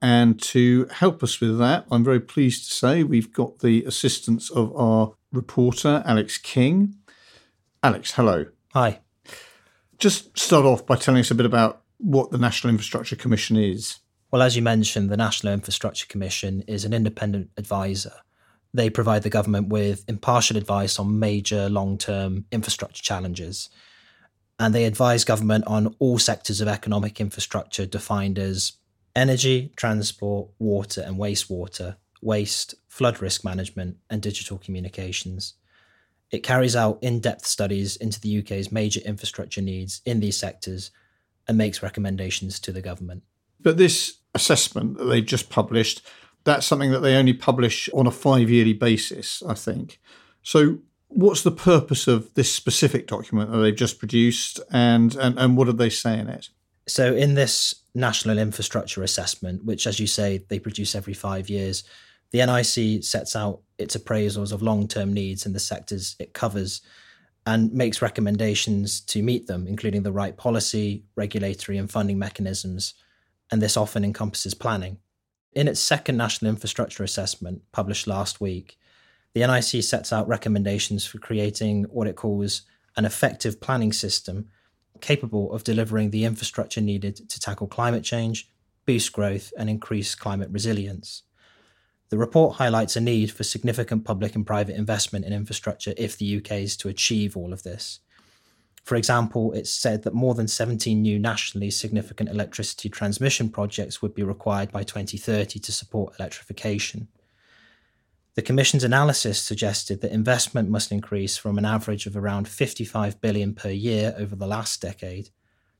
And 0.00 0.40
to 0.44 0.86
help 0.90 1.22
us 1.22 1.38
with 1.38 1.58
that, 1.58 1.84
I'm 1.90 2.02
very 2.02 2.20
pleased 2.20 2.66
to 2.66 2.74
say 2.74 3.02
we've 3.02 3.30
got 3.30 3.58
the 3.58 3.84
assistance 3.84 4.50
of 4.50 4.74
our 4.74 5.12
reporter, 5.30 6.02
Alex 6.06 6.38
King. 6.38 6.94
Alex, 7.82 8.12
hello. 8.12 8.46
Hi. 8.72 9.00
Just 9.98 10.38
start 10.38 10.64
off 10.64 10.86
by 10.86 10.96
telling 10.96 11.20
us 11.20 11.30
a 11.30 11.34
bit 11.34 11.44
about 11.44 11.82
what 11.98 12.30
the 12.30 12.38
National 12.38 12.70
Infrastructure 12.70 13.16
Commission 13.16 13.58
is. 13.58 13.98
Well, 14.30 14.40
as 14.40 14.56
you 14.56 14.62
mentioned, 14.62 15.10
the 15.10 15.16
National 15.18 15.52
Infrastructure 15.52 16.06
Commission 16.06 16.62
is 16.66 16.86
an 16.86 16.94
independent 16.94 17.50
advisor 17.58 18.14
they 18.76 18.90
provide 18.90 19.22
the 19.22 19.30
government 19.30 19.68
with 19.68 20.04
impartial 20.06 20.56
advice 20.56 20.98
on 20.98 21.18
major 21.18 21.68
long 21.68 21.96
term 21.96 22.44
infrastructure 22.52 23.02
challenges. 23.02 23.70
And 24.58 24.74
they 24.74 24.84
advise 24.84 25.24
government 25.24 25.64
on 25.66 25.94
all 25.98 26.18
sectors 26.18 26.60
of 26.60 26.68
economic 26.68 27.20
infrastructure 27.20 27.86
defined 27.86 28.38
as 28.38 28.72
energy, 29.14 29.72
transport, 29.76 30.50
water 30.58 31.02
and 31.02 31.16
wastewater, 31.16 31.96
waste, 32.22 32.74
flood 32.88 33.20
risk 33.20 33.44
management, 33.44 33.96
and 34.08 34.22
digital 34.22 34.58
communications. 34.58 35.54
It 36.30 36.42
carries 36.42 36.76
out 36.76 36.98
in 37.02 37.20
depth 37.20 37.46
studies 37.46 37.96
into 37.96 38.20
the 38.20 38.38
UK's 38.40 38.72
major 38.72 39.00
infrastructure 39.00 39.62
needs 39.62 40.02
in 40.04 40.20
these 40.20 40.36
sectors 40.36 40.90
and 41.48 41.56
makes 41.56 41.82
recommendations 41.82 42.58
to 42.60 42.72
the 42.72 42.82
government. 42.82 43.22
But 43.60 43.78
this 43.78 44.18
assessment 44.34 44.98
that 44.98 45.04
they've 45.04 45.24
just 45.24 45.48
published 45.48 46.02
that's 46.46 46.66
something 46.66 46.92
that 46.92 47.00
they 47.00 47.16
only 47.16 47.34
publish 47.34 47.90
on 47.92 48.06
a 48.06 48.10
five 48.10 48.48
yearly 48.48 48.72
basis, 48.72 49.42
I 49.46 49.54
think. 49.54 50.00
So, 50.42 50.78
what's 51.08 51.42
the 51.42 51.50
purpose 51.50 52.06
of 52.06 52.32
this 52.34 52.54
specific 52.54 53.06
document 53.08 53.50
that 53.50 53.58
they've 53.58 53.76
just 53.76 53.98
produced, 53.98 54.60
and, 54.70 55.14
and, 55.16 55.38
and 55.38 55.56
what 55.56 55.66
did 55.66 55.76
they 55.76 55.90
say 55.90 56.18
in 56.18 56.28
it? 56.28 56.48
So, 56.86 57.14
in 57.14 57.34
this 57.34 57.74
National 57.94 58.38
Infrastructure 58.38 59.02
Assessment, 59.02 59.64
which, 59.64 59.86
as 59.86 59.98
you 59.98 60.06
say, 60.06 60.44
they 60.48 60.60
produce 60.60 60.94
every 60.94 61.14
five 61.14 61.50
years, 61.50 61.82
the 62.30 62.46
NIC 62.46 63.02
sets 63.02 63.34
out 63.34 63.60
its 63.76 63.96
appraisals 63.96 64.52
of 64.52 64.62
long 64.62 64.86
term 64.86 65.12
needs 65.12 65.46
in 65.46 65.52
the 65.52 65.60
sectors 65.60 66.16
it 66.18 66.32
covers 66.32 66.80
and 67.44 67.72
makes 67.72 68.02
recommendations 68.02 69.00
to 69.00 69.22
meet 69.22 69.46
them, 69.46 69.66
including 69.66 70.02
the 70.02 70.12
right 70.12 70.36
policy, 70.36 71.04
regulatory, 71.16 71.76
and 71.78 71.90
funding 71.90 72.18
mechanisms. 72.18 72.94
And 73.50 73.62
this 73.62 73.76
often 73.76 74.04
encompasses 74.04 74.54
planning. 74.54 74.98
In 75.56 75.68
its 75.68 75.80
second 75.80 76.18
National 76.18 76.50
Infrastructure 76.50 77.02
Assessment, 77.02 77.62
published 77.72 78.06
last 78.06 78.42
week, 78.42 78.78
the 79.32 79.40
NIC 79.40 79.82
sets 79.82 80.12
out 80.12 80.28
recommendations 80.28 81.06
for 81.06 81.16
creating 81.16 81.84
what 81.84 82.06
it 82.06 82.14
calls 82.14 82.60
an 82.94 83.06
effective 83.06 83.58
planning 83.58 83.90
system 83.90 84.50
capable 85.00 85.50
of 85.54 85.64
delivering 85.64 86.10
the 86.10 86.26
infrastructure 86.26 86.82
needed 86.82 87.30
to 87.30 87.40
tackle 87.40 87.68
climate 87.68 88.04
change, 88.04 88.50
boost 88.84 89.14
growth, 89.14 89.50
and 89.56 89.70
increase 89.70 90.14
climate 90.14 90.50
resilience. 90.50 91.22
The 92.10 92.18
report 92.18 92.56
highlights 92.56 92.94
a 92.94 93.00
need 93.00 93.30
for 93.30 93.42
significant 93.42 94.04
public 94.04 94.34
and 94.34 94.46
private 94.46 94.76
investment 94.76 95.24
in 95.24 95.32
infrastructure 95.32 95.94
if 95.96 96.18
the 96.18 96.36
UK 96.36 96.52
is 96.52 96.76
to 96.76 96.90
achieve 96.90 97.34
all 97.34 97.54
of 97.54 97.62
this. 97.62 98.00
For 98.86 98.94
example, 98.94 99.52
it's 99.52 99.72
said 99.72 100.04
that 100.04 100.14
more 100.14 100.34
than 100.34 100.46
17 100.46 101.02
new 101.02 101.18
nationally 101.18 101.72
significant 101.72 102.28
electricity 102.28 102.88
transmission 102.88 103.48
projects 103.48 104.00
would 104.00 104.14
be 104.14 104.22
required 104.22 104.70
by 104.70 104.84
2030 104.84 105.58
to 105.58 105.72
support 105.72 106.14
electrification. 106.20 107.08
The 108.36 108.42
Commission's 108.42 108.84
analysis 108.84 109.42
suggested 109.42 110.02
that 110.02 110.12
investment 110.12 110.70
must 110.70 110.92
increase 110.92 111.36
from 111.36 111.58
an 111.58 111.64
average 111.64 112.06
of 112.06 112.16
around 112.16 112.46
55 112.46 113.20
billion 113.20 113.54
per 113.54 113.70
year 113.70 114.14
over 114.16 114.36
the 114.36 114.46
last 114.46 114.80
decade 114.80 115.30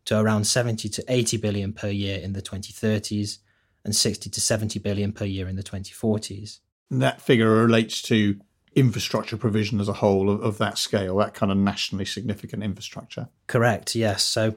to 0.07 0.19
around 0.19 0.49
70 0.49 0.89
to 0.89 1.05
80 1.07 1.37
billion 1.37 1.73
per 1.73 1.89
year 1.89 2.19
in 2.19 2.33
the 2.33 2.43
2030s 2.43 3.39
and 3.85 3.95
60 3.95 4.31
to 4.31 4.41
70 4.41 4.81
billion 4.81 5.13
per 5.13 5.25
year 5.25 5.47
in 5.47 5.55
the 5.55 5.63
2040s. 5.63 6.59
That 6.91 7.21
figure 7.21 7.51
relates 7.51 8.03
to 8.03 8.41
infrastructure 8.77 9.39
provision 9.39 9.81
as 9.81 9.89
a 9.89 9.95
whole 9.95 10.31
of, 10.31 10.43
of 10.43 10.59
that 10.59 10.77
scale, 10.77 11.17
that 11.17 11.35
kind 11.35 11.51
of 11.51 11.57
nationally 11.59 12.05
significant 12.05 12.63
infrastructure. 12.63 13.29
Correct, 13.47 13.97
yes. 13.97 14.23
So 14.23 14.55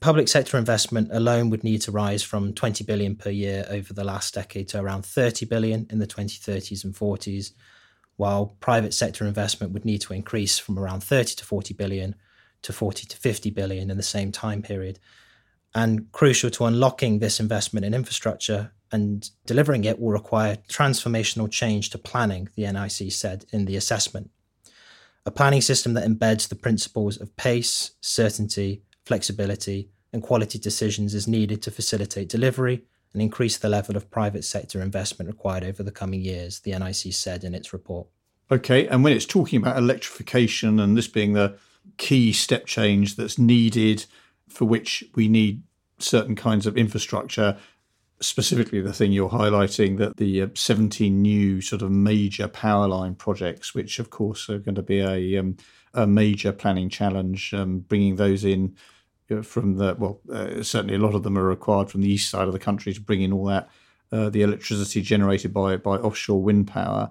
public 0.00 0.26
sector 0.26 0.58
investment 0.58 1.08
alone 1.12 1.48
would 1.48 1.62
need 1.62 1.80
to 1.82 1.92
rise 1.92 2.24
from 2.24 2.52
20 2.52 2.82
billion 2.82 3.14
per 3.14 3.30
year 3.30 3.64
over 3.70 3.94
the 3.94 4.02
last 4.02 4.34
decade 4.34 4.68
to 4.68 4.80
around 4.80 5.06
30 5.06 5.46
billion 5.46 5.86
in 5.90 6.00
the 6.00 6.08
2030s 6.08 6.84
and 6.84 6.92
40s, 6.92 7.52
while 8.16 8.56
private 8.58 8.92
sector 8.92 9.24
investment 9.24 9.72
would 9.72 9.84
need 9.84 10.00
to 10.00 10.12
increase 10.12 10.58
from 10.58 10.76
around 10.76 11.04
30 11.04 11.36
to 11.36 11.44
40 11.44 11.72
billion 11.74 12.16
to 12.62 12.72
40 12.72 13.06
to 13.06 13.16
50 13.16 13.50
billion 13.50 13.90
in 13.90 13.96
the 13.96 14.02
same 14.02 14.32
time 14.32 14.60
period. 14.60 14.98
And 15.72 16.10
crucial 16.10 16.50
to 16.50 16.64
unlocking 16.66 17.20
this 17.20 17.38
investment 17.38 17.86
in 17.86 17.94
infrastructure 17.94 18.72
and 18.92 19.30
delivering 19.46 19.84
it 19.84 19.98
will 19.98 20.10
require 20.10 20.56
transformational 20.68 21.50
change 21.50 21.90
to 21.90 21.98
planning, 21.98 22.48
the 22.54 22.70
NIC 22.70 23.10
said 23.10 23.46
in 23.50 23.64
the 23.64 23.76
assessment. 23.76 24.30
A 25.24 25.30
planning 25.30 25.60
system 25.60 25.94
that 25.94 26.08
embeds 26.08 26.48
the 26.48 26.54
principles 26.54 27.20
of 27.20 27.36
pace, 27.36 27.92
certainty, 28.00 28.82
flexibility, 29.06 29.88
and 30.12 30.22
quality 30.22 30.58
decisions 30.58 31.14
is 31.14 31.26
needed 31.26 31.62
to 31.62 31.70
facilitate 31.70 32.28
delivery 32.28 32.82
and 33.12 33.22
increase 33.22 33.56
the 33.56 33.68
level 33.68 33.96
of 33.96 34.10
private 34.10 34.44
sector 34.44 34.80
investment 34.80 35.28
required 35.28 35.64
over 35.64 35.82
the 35.82 35.90
coming 35.90 36.20
years, 36.20 36.60
the 36.60 36.76
NIC 36.78 37.12
said 37.12 37.44
in 37.44 37.54
its 37.54 37.72
report. 37.72 38.08
Okay, 38.50 38.86
and 38.88 39.02
when 39.02 39.14
it's 39.14 39.26
talking 39.26 39.60
about 39.60 39.78
electrification 39.78 40.78
and 40.80 40.96
this 40.96 41.08
being 41.08 41.32
the 41.32 41.56
key 41.96 42.32
step 42.32 42.66
change 42.66 43.16
that's 43.16 43.38
needed 43.38 44.04
for 44.48 44.64
which 44.66 45.04
we 45.14 45.28
need 45.28 45.62
certain 45.98 46.34
kinds 46.34 46.66
of 46.66 46.76
infrastructure, 46.76 47.56
specifically 48.22 48.80
the 48.80 48.92
thing 48.92 49.12
you're 49.12 49.28
highlighting 49.28 49.98
that 49.98 50.16
the 50.16 50.42
uh, 50.42 50.48
17 50.54 51.20
new 51.20 51.60
sort 51.60 51.82
of 51.82 51.90
major 51.90 52.48
power 52.48 52.88
line 52.88 53.14
projects, 53.14 53.74
which 53.74 53.98
of 53.98 54.10
course 54.10 54.48
are 54.48 54.58
going 54.58 54.74
to 54.74 54.82
be 54.82 55.00
a, 55.00 55.38
um, 55.38 55.56
a 55.94 56.06
major 56.06 56.52
planning 56.52 56.88
challenge, 56.88 57.52
um, 57.52 57.80
bringing 57.80 58.16
those 58.16 58.44
in 58.44 58.76
uh, 59.30 59.42
from 59.42 59.76
the, 59.76 59.94
well, 59.98 60.20
uh, 60.32 60.62
certainly 60.62 60.94
a 60.94 60.98
lot 60.98 61.14
of 61.14 61.22
them 61.22 61.36
are 61.36 61.44
required 61.44 61.90
from 61.90 62.02
the 62.02 62.10
east 62.10 62.30
side 62.30 62.46
of 62.46 62.52
the 62.52 62.58
country 62.58 62.92
to 62.92 63.00
bring 63.00 63.22
in 63.22 63.32
all 63.32 63.46
that, 63.46 63.68
uh, 64.12 64.30
the 64.30 64.42
electricity 64.42 65.02
generated 65.02 65.52
by, 65.52 65.76
by 65.76 65.96
offshore 65.96 66.42
wind 66.42 66.66
power. 66.66 67.10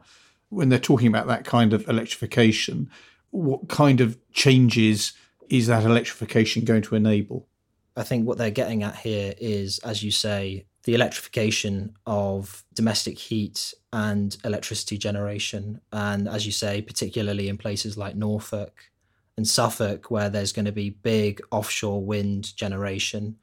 When 0.50 0.70
they're 0.70 0.80
talking 0.80 1.08
about 1.08 1.28
that 1.28 1.46
kind 1.46 1.74
of 1.74 1.88
electrification, 1.88 2.90
what 3.32 3.70
kind 3.70 4.02
of 4.02 4.18
changes 4.34 5.14
is 5.50 5.68
that 5.68 5.84
electrification 5.84 6.64
going 6.64 6.82
to 6.84 6.96
enable? 6.96 7.48
I 7.96 8.04
think 8.04 8.26
what 8.26 8.38
they're 8.38 8.52
getting 8.52 8.84
at 8.84 8.96
here 8.98 9.34
is, 9.38 9.80
as 9.80 10.02
you 10.04 10.12
say, 10.12 10.66
the 10.84 10.96
electrification 10.96 11.96
of 12.06 12.64
domestic 12.74 13.18
heat 13.18 13.74
and 13.94 14.38
electricity 14.44 14.98
generation. 14.98 15.80
And 15.92 16.28
as 16.28 16.46
you 16.46 16.52
say, 16.52 16.82
particularly 16.82 17.50
in 17.50 17.58
places 17.58 17.98
like 17.98 18.16
Norfolk 18.16 18.90
and 19.38 19.48
Suffolk, 19.48 20.10
where 20.10 20.30
there's 20.30 20.54
going 20.54 20.66
to 20.66 20.72
be 20.72 20.90
big 20.90 21.42
offshore 21.52 22.04
wind 22.04 22.56
generation 22.56 23.38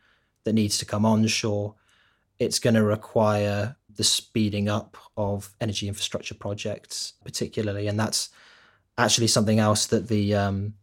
that 0.44 0.52
needs 0.52 0.78
to 0.78 0.84
come 0.84 1.04
onshore, 1.04 1.74
it's 2.38 2.58
going 2.58 2.74
to 2.74 2.84
require 2.84 3.76
the 3.94 4.04
speeding 4.04 4.68
up 4.68 4.96
of 5.16 5.52
energy 5.60 5.88
infrastructure 5.88 6.34
projects, 6.34 7.14
particularly. 7.24 7.88
And 7.88 7.98
that's 7.98 8.30
actually 8.96 9.26
something 9.28 9.58
else 9.58 9.86
that 9.86 10.08
the 10.08 10.34
um, 10.34 10.74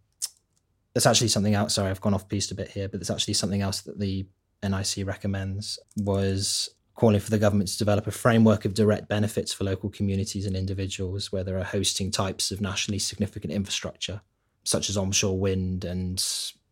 that's 0.93 1.05
actually 1.05 1.27
something 1.27 1.53
else. 1.53 1.75
Sorry, 1.75 1.89
I've 1.89 2.01
gone 2.01 2.13
off 2.13 2.29
piste 2.29 2.51
a 2.51 2.55
bit 2.55 2.69
here, 2.69 2.87
but 2.87 3.01
it's 3.01 3.09
actually 3.09 3.33
something 3.33 3.61
else 3.61 3.81
that 3.81 3.99
the 3.99 4.25
NIC 4.63 5.05
recommends 5.05 5.79
was 5.97 6.69
calling 6.95 7.19
for 7.19 7.29
the 7.29 7.37
government 7.37 7.69
to 7.69 7.77
develop 7.77 8.07
a 8.07 8.11
framework 8.11 8.65
of 8.65 8.73
direct 8.73 9.07
benefits 9.07 9.53
for 9.53 9.65
local 9.65 9.89
communities 9.89 10.45
and 10.45 10.55
individuals 10.55 11.31
where 11.31 11.43
there 11.43 11.59
are 11.59 11.63
hosting 11.63 12.09
types 12.09 12.51
of 12.51 12.61
nationally 12.61 12.99
significant 12.99 13.51
infrastructure, 13.51 14.21
such 14.63 14.89
as 14.89 14.95
onshore 14.95 15.37
wind 15.37 15.83
and 15.83 16.25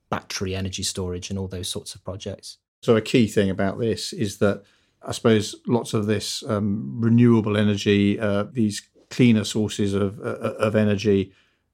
battery 0.10 0.56
energy 0.56 0.84
storage 0.84 1.30
and 1.30 1.38
all 1.38 1.48
those 1.48 1.68
sorts 1.68 1.94
of 1.94 2.04
projects. 2.04 2.58
So, 2.82 2.96
a 2.96 3.02
key 3.02 3.28
thing 3.28 3.50
about 3.50 3.80
this 3.80 4.14
is 4.14 4.38
that 4.38 4.64
I 5.02 5.12
suppose 5.12 5.56
lots 5.68 5.94
of 5.94 6.06
this 6.06 6.44
um, 6.48 7.00
renewable 7.00 7.58
energy, 7.58 8.20
uh, 8.20 8.44
these 8.44 8.82
cleaner 9.10 9.44
sources 9.44 9.94
of, 9.94 10.20
uh, 10.20 10.56
of 10.60 10.76
energy, 10.76 11.34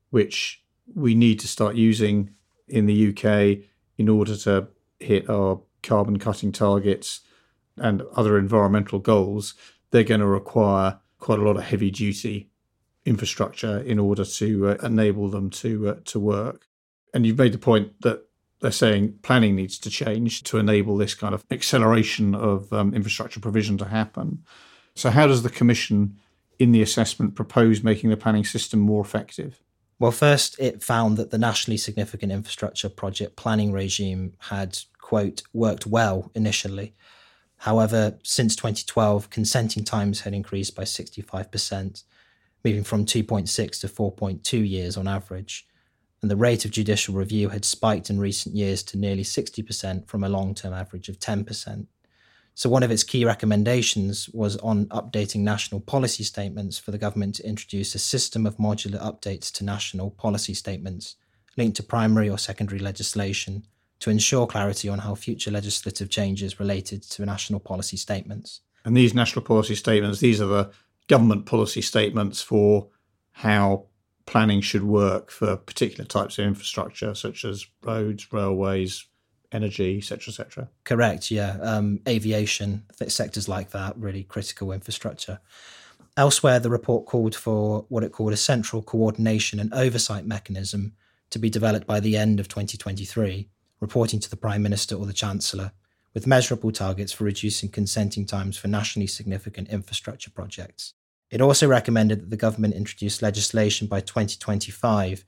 which 0.09 0.63
we 0.95 1.13
need 1.13 1.39
to 1.39 1.47
start 1.47 1.75
using 1.75 2.31
in 2.67 2.85
the 2.87 3.09
UK 3.09 3.65
in 3.97 4.09
order 4.09 4.35
to 4.35 4.67
hit 4.99 5.29
our 5.29 5.61
carbon 5.83 6.19
cutting 6.19 6.51
targets 6.51 7.21
and 7.77 8.01
other 8.15 8.38
environmental 8.38 9.00
goals, 9.00 9.53
they're 9.91 10.03
going 10.03 10.19
to 10.19 10.27
require 10.27 11.00
quite 11.19 11.39
a 11.39 11.41
lot 11.43 11.57
of 11.57 11.63
heavy 11.63 11.91
duty 11.91 12.50
infrastructure 13.05 13.79
in 13.79 13.98
order 14.00 14.25
to 14.25 14.69
uh, 14.69 14.77
enable 14.83 15.29
them 15.29 15.50
to 15.50 15.89
uh, 15.89 15.95
to 16.05 16.19
work. 16.19 16.67
And 17.13 17.25
you've 17.25 17.38
made 17.38 17.53
the 17.53 17.57
point 17.57 18.01
that 18.01 18.25
they're 18.62 18.71
saying 18.71 19.19
planning 19.21 19.55
needs 19.55 19.77
to 19.79 19.89
change 19.89 20.43
to 20.43 20.57
enable 20.57 20.98
this 20.98 21.13
kind 21.13 21.33
of 21.33 21.45
acceleration 21.50 22.36
of 22.36 22.71
um, 22.74 22.93
infrastructure 22.93 23.39
provision 23.39 23.77
to 23.77 23.86
happen. 23.86 24.43
So, 24.95 25.09
how 25.09 25.27
does 25.27 25.43
the 25.43 25.50
Commission 25.50 26.17
in 26.59 26.71
the 26.74 26.81
assessment 26.81 27.36
propose 27.36 27.83
making 27.83 28.09
the 28.09 28.17
planning 28.17 28.43
system 28.43 28.79
more 28.79 29.01
effective? 29.01 29.62
Well, 29.98 30.12
first, 30.12 30.59
it 30.59 30.83
found 30.83 31.17
that 31.17 31.31
the 31.31 31.38
nationally 31.38 31.77
significant 31.77 32.31
infrastructure 32.31 32.89
project 32.89 33.36
planning 33.36 33.71
regime 33.71 34.33
had, 34.39 34.79
quote, 35.09 35.41
worked 35.53 35.87
well 35.87 36.29
initially. 36.35 36.93
However, 37.57 38.19
since 38.21 38.55
2012, 38.55 39.31
consenting 39.31 39.83
times 39.83 40.21
had 40.21 40.35
increased 40.35 40.75
by 40.75 40.83
65%, 40.83 42.03
moving 42.63 42.83
from 42.83 43.05
2.6 43.05 43.81
to 43.81 43.87
4.2 43.87 44.69
years 44.69 44.97
on 44.97 45.07
average. 45.07 45.67
And 46.21 46.29
the 46.29 46.35
rate 46.35 46.63
of 46.63 46.69
judicial 46.69 47.15
review 47.15 47.49
had 47.49 47.65
spiked 47.65 48.11
in 48.11 48.19
recent 48.19 48.55
years 48.55 48.83
to 48.83 48.99
nearly 48.99 49.23
60% 49.23 50.07
from 50.07 50.23
a 50.23 50.29
long 50.29 50.53
term 50.53 50.75
average 50.75 51.09
of 51.09 51.17
10%. 51.17 51.87
So, 52.53 52.69
one 52.69 52.83
of 52.83 52.91
its 52.91 53.03
key 53.03 53.25
recommendations 53.25 54.29
was 54.29 54.57
on 54.57 54.85
updating 54.99 55.39
national 55.39 55.81
policy 55.81 56.23
statements 56.23 56.77
for 56.77 56.91
the 56.91 56.99
government 56.99 57.35
to 57.35 57.47
introduce 57.47 57.95
a 57.95 57.99
system 58.13 58.45
of 58.45 58.57
modular 58.57 59.01
updates 59.01 59.51
to 59.53 59.65
national 59.65 60.11
policy 60.11 60.53
statements 60.53 61.15
linked 61.57 61.77
to 61.77 61.83
primary 61.83 62.29
or 62.29 62.37
secondary 62.37 62.79
legislation 62.79 63.63
to 63.99 64.09
ensure 64.09 64.47
clarity 64.47 64.87
on 64.89 64.99
how 64.99 65.15
future 65.15 65.51
legislative 65.51 66.09
changes 66.09 66.59
related 66.59 67.03
to 67.03 67.25
national 67.25 67.59
policy 67.59 67.97
statements. 67.97 68.61
And 68.85 68.95
these 68.95 69.13
national 69.13 69.43
policy 69.43 69.75
statements, 69.75 70.19
these 70.19 70.39
are 70.39 70.45
the 70.45 70.71
government 71.07 71.45
policy 71.45 71.81
statements 71.81 72.41
for 72.41 72.87
how 73.31 73.85
planning 74.25 74.61
should 74.61 74.83
work 74.83 75.31
for 75.31 75.57
particular 75.57 76.05
types 76.05 76.37
of 76.37 76.45
infrastructure, 76.45 77.13
such 77.15 77.43
as 77.43 77.65
roads, 77.83 78.31
railways, 78.31 79.05
energy, 79.51 79.97
etc., 79.97 80.29
etc. 80.29 80.69
Correct. 80.83 81.31
Yeah, 81.31 81.57
um, 81.61 81.99
aviation 82.07 82.83
sectors 83.07 83.49
like 83.49 83.71
that, 83.71 83.97
really 83.97 84.23
critical 84.23 84.71
infrastructure. 84.71 85.39
Elsewhere, 86.15 86.59
the 86.59 86.69
report 86.69 87.05
called 87.05 87.35
for 87.35 87.85
what 87.89 88.03
it 88.03 88.11
called 88.11 88.33
a 88.33 88.37
central 88.37 88.81
coordination 88.81 89.59
and 89.59 89.73
oversight 89.73 90.25
mechanism 90.25 90.93
to 91.29 91.39
be 91.39 91.49
developed 91.49 91.87
by 91.87 91.99
the 91.99 92.17
end 92.17 92.39
of 92.39 92.47
2023, 92.47 93.49
reporting 93.79 94.19
to 94.19 94.29
the 94.29 94.36
Prime 94.36 94.62
Minister 94.62 94.95
or 94.95 95.05
the 95.05 95.13
Chancellor, 95.13 95.71
with 96.13 96.27
measurable 96.27 96.71
targets 96.71 97.12
for 97.12 97.24
reducing 97.24 97.69
consenting 97.69 98.25
times 98.25 98.57
for 98.57 98.67
nationally 98.67 99.07
significant 99.07 99.69
infrastructure 99.69 100.31
projects. 100.31 100.93
It 101.29 101.41
also 101.41 101.67
recommended 101.67 102.21
that 102.21 102.29
the 102.29 102.38
government 102.38 102.74
introduce 102.74 103.21
legislation 103.21 103.88
by 103.88 104.01
2025 104.01 105.24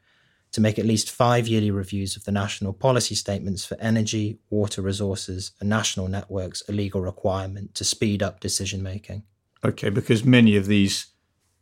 to 0.52 0.62
make 0.62 0.78
at 0.78 0.86
least 0.86 1.10
five 1.10 1.48
yearly 1.48 1.72
reviews 1.72 2.18
of 2.18 2.26
the 2.26 2.32
national 2.32 2.74
policy 2.74 3.16
statements 3.16 3.64
for 3.66 3.78
energy, 3.80 4.40
water 4.50 4.82
resources, 4.82 5.52
and 5.60 5.70
national 5.70 6.08
networks 6.08 6.64
a 6.68 6.72
legal 6.72 7.02
requirement 7.02 7.74
to 7.76 7.86
speed 7.86 8.22
up 8.22 8.40
decision 8.40 8.84
making. 8.84 9.24
Okay, 9.64 9.90
because 9.90 10.26
many 10.26 10.58
of 10.58 10.66
these 10.66 11.08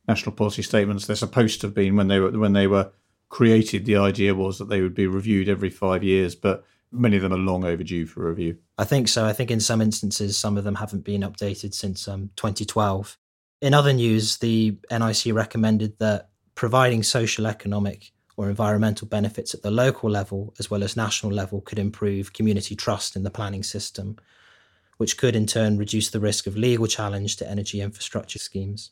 national 0.08 0.31
policy 0.36 0.63
statements 0.63 1.05
they're 1.05 1.15
supposed 1.15 1.62
to 1.62 1.67
have 1.67 1.75
been 1.75 1.96
when 1.96 2.08
they 2.08 2.19
were 2.19 2.31
when 2.31 2.53
they 2.53 2.65
were 2.65 2.91
created. 3.27 3.86
The 3.86 3.98
idea 3.98 4.34
was 4.34 4.58
that 4.58 4.69
they 4.69 4.81
would 4.81 4.96
be 4.96 5.05
reviewed 5.05 5.50
every 5.50 5.69
five 5.69 6.03
years, 6.03 6.34
but 6.34 6.65
many 6.91 7.15
of 7.15 7.22
them 7.22 7.34
are 7.34 7.38
long 7.38 7.65
overdue 7.65 8.05
for 8.05 8.27
review. 8.27 8.58
I 8.77 8.86
think 8.86 9.08
so. 9.08 9.25
I 9.25 9.34
think 9.34 9.51
in 9.51 9.60
some 9.60 9.81
instances, 9.81 10.38
some 10.38 10.58
of 10.58 10.63
them 10.63 10.75
haven't 10.75 11.03
been 11.03 11.22
updated 11.22 11.74
since 11.74 12.08
um, 12.08 12.31
2012. 12.36 13.17
In 13.62 13.74
other 13.74 13.93
news, 13.93 14.38
the 14.38 14.77
NIC 14.89 15.34
recommended 15.34 16.00
that 16.00 16.29
providing 16.55 17.03
social, 17.03 17.46
economic, 17.46 18.12
or 18.38 18.50
environmental 18.50 19.08
benefits 19.08 19.53
at 19.53 19.62
the 19.63 19.72
local 19.72 20.10
level 20.10 20.53
as 20.60 20.72
well 20.72 20.81
as 20.81 20.96
national 20.96 21.31
level 21.31 21.60
could 21.60 21.77
improve 21.77 22.31
community 22.31 22.74
trust 22.74 23.17
in 23.17 23.24
the 23.24 23.29
planning 23.29 23.63
system, 23.63 24.15
which 24.96 25.17
could 25.17 25.36
in 25.36 25.46
turn 25.46 25.77
reduce 25.77 26.10
the 26.10 26.22
risk 26.22 26.48
of 26.48 26.55
legal 26.55 26.88
challenge 26.88 27.36
to 27.36 27.50
energy 27.50 27.81
infrastructure 27.81 28.39
schemes. 28.39 28.91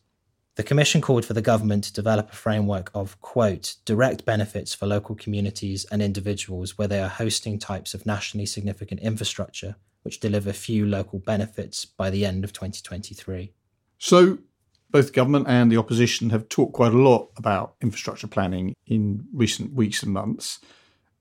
The 0.57 0.63
Commission 0.63 1.01
called 1.01 1.23
for 1.23 1.33
the 1.33 1.41
government 1.43 1.83
to 1.83 1.93
develop 1.93 2.31
a 2.31 2.35
framework 2.35 2.89
of, 2.95 3.21
quote, 3.21 3.75
direct 3.85 4.25
benefits 4.25 4.73
for 4.73 4.87
local 4.87 5.13
communities 5.13 5.85
and 5.91 6.01
individuals 6.01 6.79
where 6.79 6.87
they 6.87 6.99
are 6.99 7.07
hosting 7.07 7.59
types 7.59 7.93
of 7.93 8.07
nationally 8.07 8.47
significant 8.47 9.01
infrastructure 9.01 9.75
which 10.01 10.19
deliver 10.19 10.51
few 10.53 10.87
local 10.87 11.19
benefits 11.19 11.85
by 11.85 12.09
the 12.09 12.25
end 12.25 12.43
of 12.43 12.53
2023. 12.53 13.51
So, 13.99 14.39
both 14.89 15.13
government 15.13 15.45
and 15.47 15.71
the 15.71 15.77
opposition 15.77 16.31
have 16.31 16.49
talked 16.49 16.73
quite 16.73 16.93
a 16.93 16.97
lot 16.97 17.29
about 17.37 17.75
infrastructure 17.79 18.25
planning 18.25 18.73
in 18.87 19.27
recent 19.31 19.73
weeks 19.73 20.01
and 20.01 20.11
months. 20.11 20.59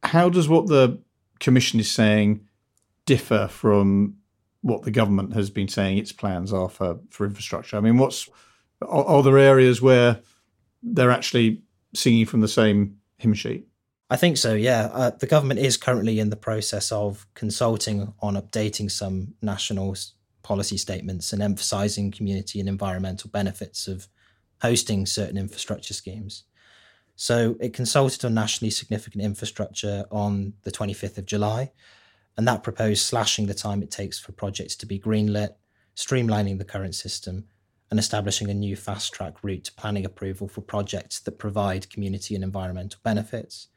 How 0.03 0.31
does 0.31 0.49
what 0.49 0.68
the 0.68 0.99
Commission 1.40 1.79
is 1.79 1.90
saying 1.90 2.46
differ 3.05 3.49
from 3.49 4.16
what 4.62 4.83
the 4.85 4.90
government 4.90 5.35
has 5.35 5.51
been 5.51 5.68
saying 5.68 5.99
its 5.99 6.12
plans 6.12 6.55
are 6.55 6.70
for, 6.70 7.01
for 7.11 7.27
infrastructure? 7.27 7.77
I 7.77 7.81
mean, 7.81 7.99
what's 7.99 8.31
are, 8.82 9.04
are 9.04 9.22
there 9.22 9.38
areas 9.38 9.80
where 9.82 10.20
they're 10.82 11.10
actually 11.10 11.62
singing 11.94 12.26
from 12.26 12.40
the 12.40 12.48
same 12.48 12.98
hymn 13.18 13.34
sheet? 13.34 13.66
I 14.08 14.16
think 14.16 14.36
so, 14.36 14.54
yeah. 14.54 14.90
Uh, 14.92 15.10
the 15.10 15.26
government 15.26 15.58
is 15.58 15.76
currently 15.76 16.20
in 16.20 16.30
the 16.30 16.36
process 16.36 16.92
of 16.92 17.26
consulting 17.34 18.12
on 18.20 18.36
updating 18.36 18.90
some 18.90 19.34
national 19.42 19.96
policy 20.42 20.76
statements 20.76 21.32
and 21.32 21.42
emphasizing 21.42 22.12
community 22.12 22.60
and 22.60 22.68
environmental 22.68 23.28
benefits 23.30 23.88
of 23.88 24.06
hosting 24.62 25.06
certain 25.06 25.36
infrastructure 25.36 25.92
schemes. 25.92 26.44
So 27.16 27.56
it 27.60 27.72
consulted 27.72 28.24
on 28.24 28.34
nationally 28.34 28.70
significant 28.70 29.24
infrastructure 29.24 30.04
on 30.12 30.52
the 30.62 30.70
25th 30.70 31.18
of 31.18 31.26
July, 31.26 31.72
and 32.36 32.46
that 32.46 32.62
proposed 32.62 33.02
slashing 33.02 33.46
the 33.46 33.54
time 33.54 33.82
it 33.82 33.90
takes 33.90 34.20
for 34.20 34.32
projects 34.32 34.76
to 34.76 34.86
be 34.86 35.00
greenlit, 35.00 35.54
streamlining 35.96 36.58
the 36.58 36.64
current 36.64 36.94
system, 36.94 37.46
and 37.90 37.99
establishing 37.99 38.51
a 38.51 38.55
new 38.55 38.77
fast 38.77 39.12
track 39.12 39.42
route 39.42 39.64
to 39.64 39.75
planning 39.75 40.05
approval 40.05 40.49
for 40.49 40.61
projects 40.61 41.20
that 41.20 41.38
provide 41.38 41.90
community 41.90 42.35
and 42.35 42.42
environmental 42.42 43.01
benefits. 43.03 43.68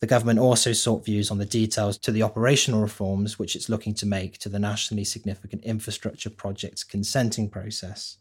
The 0.00 0.06
government 0.06 0.38
also 0.38 0.72
sought 0.72 1.04
views 1.04 1.30
on 1.30 1.38
the 1.38 1.44
details 1.44 1.98
to 1.98 2.12
the 2.12 2.22
operational 2.22 2.80
reforms 2.80 3.38
which 3.38 3.56
it's 3.56 3.68
looking 3.68 3.94
to 3.94 4.06
make 4.06 4.38
to 4.38 4.48
the 4.48 4.60
nationally 4.60 5.04
significant 5.04 5.64
infrastructure 5.64 6.30
projects 6.30 6.84
consenting 6.84 7.50
process. 7.50 8.18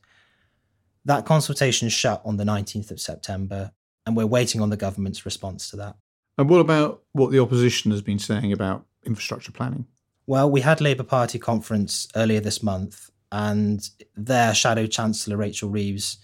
That 1.05 1.25
consultation 1.25 1.89
shut 1.89 2.21
on 2.25 2.37
the 2.37 2.43
19th 2.43 2.89
of 2.89 2.99
September, 2.99 3.71
and 4.05 4.17
we're 4.17 4.25
waiting 4.25 4.59
on 4.59 4.71
the 4.71 4.77
government's 4.77 5.23
response 5.23 5.69
to 5.69 5.77
that. 5.77 5.95
And 6.37 6.49
what 6.49 6.59
about 6.59 7.03
what 7.13 7.31
the 7.31 7.39
opposition 7.39 7.91
has 7.91 8.01
been 8.01 8.19
saying 8.19 8.51
about 8.51 8.85
infrastructure 9.05 9.51
planning? 9.51 9.85
Well, 10.25 10.49
we 10.49 10.61
had 10.61 10.81
Labour 10.81 11.03
Party 11.03 11.39
conference 11.39 12.07
earlier 12.15 12.39
this 12.39 12.61
month, 12.61 13.09
and 13.31 13.89
their 14.15 14.53
Shadow 14.53 14.87
Chancellor 14.87 15.37
Rachel 15.37 15.69
Reeves 15.69 16.17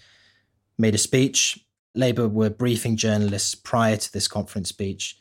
made 0.78 0.94
a 0.94 0.98
speech. 0.98 1.58
Labour 1.94 2.28
were 2.28 2.50
briefing 2.50 2.96
journalists 2.96 3.54
prior 3.54 3.96
to 3.96 4.12
this 4.12 4.26
conference 4.26 4.68
speech 4.68 5.16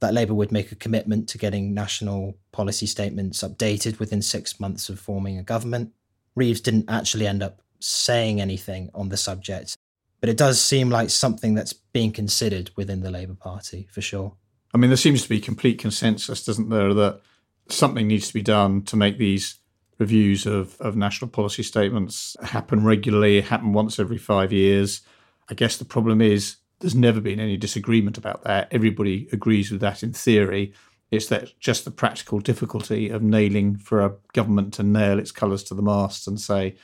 that 0.00 0.12
Labour 0.12 0.34
would 0.34 0.52
make 0.52 0.70
a 0.70 0.76
commitment 0.76 1.28
to 1.30 1.38
getting 1.38 1.72
national 1.72 2.36
policy 2.52 2.84
statements 2.84 3.42
updated 3.42 3.98
within 3.98 4.20
six 4.20 4.60
months 4.60 4.90
of 4.90 5.00
forming 5.00 5.38
a 5.38 5.42
government. 5.42 5.92
Reeves 6.34 6.60
didn't 6.60 6.90
actually 6.90 7.26
end 7.26 7.42
up 7.42 7.62
saying 7.80 8.40
anything 8.40 8.90
on 8.94 9.08
the 9.08 9.16
subject, 9.16 9.76
but 10.20 10.28
it 10.28 10.36
does 10.36 10.60
seem 10.60 10.90
like 10.90 11.08
something 11.08 11.54
that's 11.54 11.72
being 11.72 12.12
considered 12.12 12.70
within 12.76 13.00
the 13.00 13.10
Labour 13.10 13.34
Party 13.34 13.88
for 13.90 14.02
sure. 14.02 14.34
I 14.74 14.78
mean, 14.78 14.90
there 14.90 14.96
seems 14.96 15.22
to 15.22 15.28
be 15.28 15.40
complete 15.40 15.78
consensus, 15.78 16.44
doesn't 16.44 16.68
there, 16.68 16.92
that 16.92 17.20
something 17.68 18.06
needs 18.06 18.28
to 18.28 18.34
be 18.34 18.42
done 18.42 18.82
to 18.82 18.96
make 18.96 19.16
these 19.16 19.58
reviews 19.98 20.46
of, 20.46 20.80
of 20.80 20.96
national 20.96 21.30
policy 21.30 21.62
statements 21.62 22.36
happen 22.42 22.84
regularly, 22.84 23.40
happen 23.40 23.72
once 23.72 23.98
every 23.98 24.18
five 24.18 24.52
years. 24.52 25.02
I 25.48 25.54
guess 25.54 25.76
the 25.76 25.84
problem 25.84 26.20
is 26.20 26.56
there's 26.80 26.94
never 26.94 27.20
been 27.20 27.40
any 27.40 27.56
disagreement 27.56 28.18
about 28.18 28.44
that. 28.44 28.68
Everybody 28.70 29.28
agrees 29.32 29.70
with 29.70 29.80
that 29.80 30.02
in 30.02 30.12
theory. 30.12 30.72
It's 31.10 31.26
that 31.28 31.58
just 31.60 31.84
the 31.84 31.90
practical 31.90 32.40
difficulty 32.40 33.08
of 33.08 33.22
nailing 33.22 33.76
for 33.76 34.04
a 34.04 34.14
government 34.32 34.74
to 34.74 34.82
nail 34.82 35.18
its 35.18 35.32
colours 35.32 35.62
to 35.64 35.74
the 35.74 35.82
mast 35.82 36.26
and 36.26 36.40
say, 36.40 36.76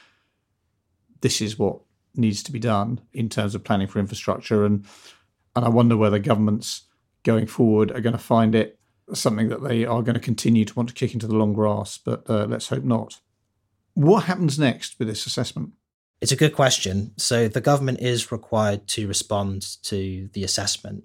this 1.20 1.40
is 1.40 1.59
what 1.59 1.81
needs 2.14 2.42
to 2.44 2.53
be 2.53 2.59
done 2.59 3.01
in 3.12 3.29
terms 3.29 3.55
of 3.55 3.64
planning 3.64 3.87
for 3.87 3.99
infrastructure. 3.99 4.64
And 4.64 4.87
and 5.57 5.64
I 5.64 5.68
wonder 5.68 5.96
whether 5.96 6.18
governments 6.18 6.83
going 7.23 7.46
forward 7.46 7.90
are 7.90 8.01
going 8.01 8.12
to 8.14 8.18
find 8.18 8.55
it 8.55 8.79
something 9.16 9.49
that 9.49 9.62
they 9.62 9.85
are 9.85 10.03
going 10.03 10.14
to 10.14 10.20
continue 10.20 10.64
to 10.64 10.75
want 10.75 10.88
to 10.88 10.94
kick 10.94 11.14
into 11.14 11.27
the 11.27 11.37
long 11.37 11.53
grass. 11.53 11.99
But 11.99 12.29
uh, 12.29 12.46
let's 12.46 12.68
hope 12.68 12.85
not. 12.85 13.20
What 13.94 14.25
happens 14.25 14.59
next 14.59 14.99
with 14.99 15.09
this 15.09 15.27
assessment? 15.27 15.73
It's 16.20 16.33
a 16.33 16.37
good 16.37 16.55
question. 16.55 17.12
So 17.16 17.49
the 17.49 17.61
government 17.61 18.01
is 18.01 18.31
required 18.31 18.87
to 18.88 19.09
respond 19.09 19.83
to 19.85 20.29
the 20.33 20.44
assessment. 20.44 21.05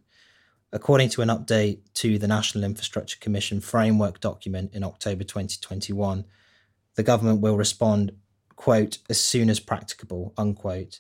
According 0.73 1.09
to 1.09 1.21
an 1.21 1.29
update 1.29 1.79
to 1.95 2.19
the 2.19 2.27
National 2.27 2.65
Infrastructure 2.65 3.17
Commission 3.21 3.61
framework 3.61 4.19
document 4.19 4.73
in 4.73 4.83
October 4.83 5.23
2021, 5.23 6.25
the 6.95 7.03
government 7.03 7.39
will 7.39 7.55
respond, 7.55 8.11
quote, 8.57 8.97
as 9.09 9.19
soon 9.19 9.49
as 9.49 9.59
practicable, 9.59 10.33
unquote, 10.37 10.99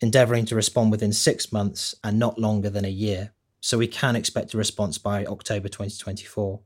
endeavouring 0.00 0.46
to 0.46 0.54
respond 0.54 0.90
within 0.90 1.12
six 1.12 1.52
months 1.52 1.94
and 2.02 2.18
not 2.18 2.38
longer 2.38 2.70
than 2.70 2.84
a 2.86 2.88
year. 2.88 3.34
So 3.64 3.78
we 3.78 3.86
can 3.86 4.14
expect 4.14 4.52
a 4.52 4.58
response 4.58 4.98
by 4.98 5.24
October 5.24 5.68
2024. 5.68 6.60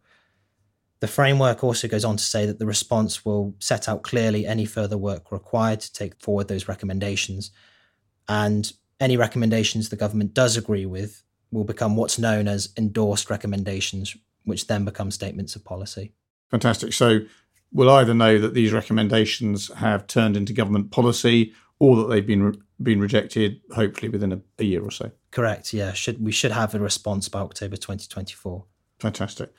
The 0.98 1.06
framework 1.06 1.62
also 1.62 1.86
goes 1.86 2.04
on 2.04 2.16
to 2.16 2.24
say 2.24 2.44
that 2.44 2.58
the 2.58 2.66
response 2.66 3.24
will 3.24 3.54
set 3.60 3.88
out 3.88 4.02
clearly 4.02 4.44
any 4.44 4.64
further 4.64 4.98
work 4.98 5.30
required 5.30 5.78
to 5.82 5.92
take 5.92 6.20
forward 6.20 6.48
those 6.48 6.66
recommendations 6.66 7.52
And 8.28 8.72
any 8.98 9.16
recommendations 9.16 9.88
the 9.88 9.96
government 9.96 10.34
does 10.34 10.56
agree 10.56 10.86
with 10.86 11.22
will 11.52 11.62
become 11.62 11.94
what's 11.94 12.18
known 12.18 12.48
as 12.48 12.70
endorsed 12.76 13.30
recommendations, 13.30 14.16
which 14.42 14.66
then 14.66 14.84
become 14.84 15.12
statements 15.12 15.54
of 15.54 15.64
policy. 15.64 16.14
Fantastic. 16.50 16.92
So 16.92 17.20
we'll 17.72 17.90
either 17.90 18.12
know 18.12 18.40
that 18.40 18.54
these 18.54 18.72
recommendations 18.72 19.72
have 19.74 20.08
turned 20.08 20.36
into 20.36 20.52
government 20.52 20.90
policy 20.90 21.54
or 21.78 21.94
that 21.94 22.08
they've 22.08 22.26
been 22.26 22.42
re- 22.42 22.58
been 22.82 22.98
rejected, 22.98 23.60
hopefully 23.72 24.08
within 24.08 24.32
a, 24.32 24.40
a 24.58 24.64
year 24.64 24.82
or 24.82 24.90
so. 24.90 25.12
Correct. 25.30 25.72
Yeah. 25.72 25.92
Should 25.92 26.22
we 26.22 26.32
should 26.32 26.52
have 26.52 26.74
a 26.74 26.80
response 26.80 27.28
by 27.28 27.40
October 27.40 27.76
2024. 27.76 28.64
Fantastic. 29.00 29.52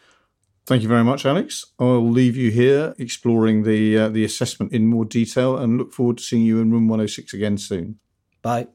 Thank 0.66 0.84
you 0.84 0.88
very 0.88 1.04
much, 1.04 1.26
Alex. 1.26 1.66
I'll 1.80 2.08
leave 2.08 2.36
you 2.36 2.52
here 2.52 2.94
exploring 3.00 3.64
the 3.64 3.98
uh, 3.98 4.10
the 4.10 4.24
assessment 4.24 4.72
in 4.72 4.88
more 4.88 5.06
detail 5.06 5.58
and 5.58 5.78
look 5.78 5.94
forward 5.94 6.20
to 6.20 6.24
seeing 6.24 6.44
you 6.44 6.60
in 6.62 6.72
room 6.72 6.88
106 6.88 7.34
again 7.34 7.58
soon. 7.58 8.00
Bye. 8.42 8.68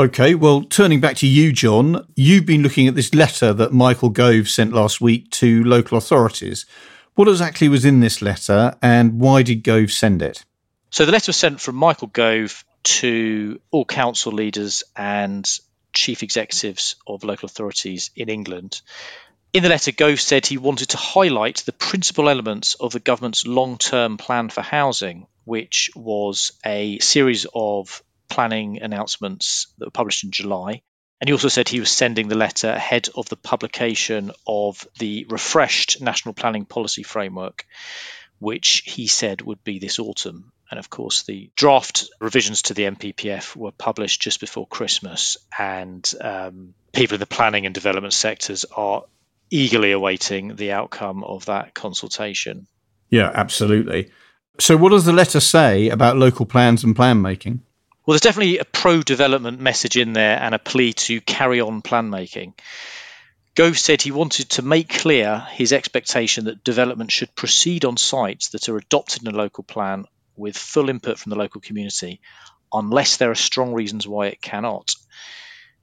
Okay, 0.00 0.34
well, 0.34 0.62
turning 0.62 0.98
back 0.98 1.16
to 1.16 1.26
you, 1.26 1.52
John, 1.52 2.06
you've 2.16 2.46
been 2.46 2.62
looking 2.62 2.88
at 2.88 2.94
this 2.94 3.14
letter 3.14 3.52
that 3.52 3.74
Michael 3.74 4.08
Gove 4.08 4.48
sent 4.48 4.72
last 4.72 5.02
week 5.02 5.30
to 5.32 5.62
local 5.62 5.98
authorities. 5.98 6.64
What 7.20 7.28
exactly 7.28 7.68
was 7.68 7.84
in 7.84 8.00
this 8.00 8.22
letter 8.22 8.78
and 8.80 9.20
why 9.20 9.42
did 9.42 9.62
Gove 9.62 9.92
send 9.92 10.22
it? 10.22 10.42
So 10.88 11.04
the 11.04 11.12
letter 11.12 11.28
was 11.28 11.36
sent 11.36 11.60
from 11.60 11.76
Michael 11.76 12.08
Gove 12.08 12.64
to 12.82 13.60
all 13.70 13.84
council 13.84 14.32
leaders 14.32 14.84
and 14.96 15.46
chief 15.92 16.22
executives 16.22 16.96
of 17.06 17.22
local 17.22 17.44
authorities 17.44 18.10
in 18.16 18.30
England. 18.30 18.80
In 19.52 19.62
the 19.62 19.68
letter, 19.68 19.92
Gove 19.92 20.18
said 20.18 20.46
he 20.46 20.56
wanted 20.56 20.88
to 20.88 20.96
highlight 20.96 21.58
the 21.66 21.74
principal 21.74 22.26
elements 22.26 22.72
of 22.72 22.92
the 22.92 23.00
government's 23.00 23.46
long 23.46 23.76
term 23.76 24.16
plan 24.16 24.48
for 24.48 24.62
housing, 24.62 25.26
which 25.44 25.90
was 25.94 26.52
a 26.64 27.00
series 27.00 27.46
of 27.54 28.02
planning 28.30 28.80
announcements 28.80 29.66
that 29.76 29.88
were 29.88 29.90
published 29.90 30.24
in 30.24 30.30
July. 30.30 30.80
And 31.20 31.28
he 31.28 31.32
also 31.32 31.48
said 31.48 31.68
he 31.68 31.80
was 31.80 31.90
sending 31.90 32.28
the 32.28 32.34
letter 32.34 32.70
ahead 32.70 33.08
of 33.14 33.28
the 33.28 33.36
publication 33.36 34.32
of 34.46 34.86
the 34.98 35.26
refreshed 35.28 36.00
National 36.00 36.32
Planning 36.32 36.64
Policy 36.64 37.02
Framework, 37.02 37.66
which 38.38 38.82
he 38.86 39.06
said 39.06 39.42
would 39.42 39.62
be 39.62 39.78
this 39.78 39.98
autumn. 39.98 40.52
And 40.70 40.78
of 40.78 40.88
course, 40.88 41.24
the 41.24 41.50
draft 41.56 42.08
revisions 42.20 42.62
to 42.62 42.74
the 42.74 42.84
NPPF 42.84 43.54
were 43.54 43.72
published 43.72 44.22
just 44.22 44.40
before 44.40 44.66
Christmas, 44.66 45.36
and 45.58 46.10
um, 46.20 46.74
people 46.92 47.16
in 47.16 47.20
the 47.20 47.26
planning 47.26 47.66
and 47.66 47.74
development 47.74 48.14
sectors 48.14 48.64
are 48.74 49.02
eagerly 49.50 49.90
awaiting 49.92 50.54
the 50.54 50.72
outcome 50.72 51.24
of 51.24 51.46
that 51.46 51.74
consultation. 51.74 52.66
Yeah, 53.10 53.30
absolutely. 53.34 54.10
So, 54.60 54.76
what 54.76 54.90
does 54.90 55.04
the 55.04 55.12
letter 55.12 55.40
say 55.40 55.88
about 55.88 56.16
local 56.16 56.46
plans 56.46 56.84
and 56.84 56.94
plan 56.94 57.20
making? 57.20 57.62
Well, 58.04 58.14
there's 58.14 58.22
definitely 58.22 58.58
a 58.58 58.64
pro 58.64 59.02
development 59.02 59.60
message 59.60 59.96
in 59.96 60.14
there 60.14 60.38
and 60.40 60.54
a 60.54 60.58
plea 60.58 60.94
to 60.94 61.20
carry 61.20 61.60
on 61.60 61.82
plan 61.82 62.08
making. 62.08 62.54
Gove 63.54 63.78
said 63.78 64.00
he 64.00 64.10
wanted 64.10 64.48
to 64.50 64.62
make 64.62 64.88
clear 64.88 65.46
his 65.52 65.72
expectation 65.72 66.46
that 66.46 66.64
development 66.64 67.12
should 67.12 67.34
proceed 67.34 67.84
on 67.84 67.98
sites 67.98 68.50
that 68.50 68.68
are 68.70 68.78
adopted 68.78 69.22
in 69.22 69.34
a 69.34 69.36
local 69.36 69.64
plan 69.64 70.06
with 70.34 70.56
full 70.56 70.88
input 70.88 71.18
from 71.18 71.30
the 71.30 71.36
local 71.36 71.60
community, 71.60 72.20
unless 72.72 73.18
there 73.18 73.30
are 73.30 73.34
strong 73.34 73.74
reasons 73.74 74.08
why 74.08 74.28
it 74.28 74.40
cannot. 74.40 74.94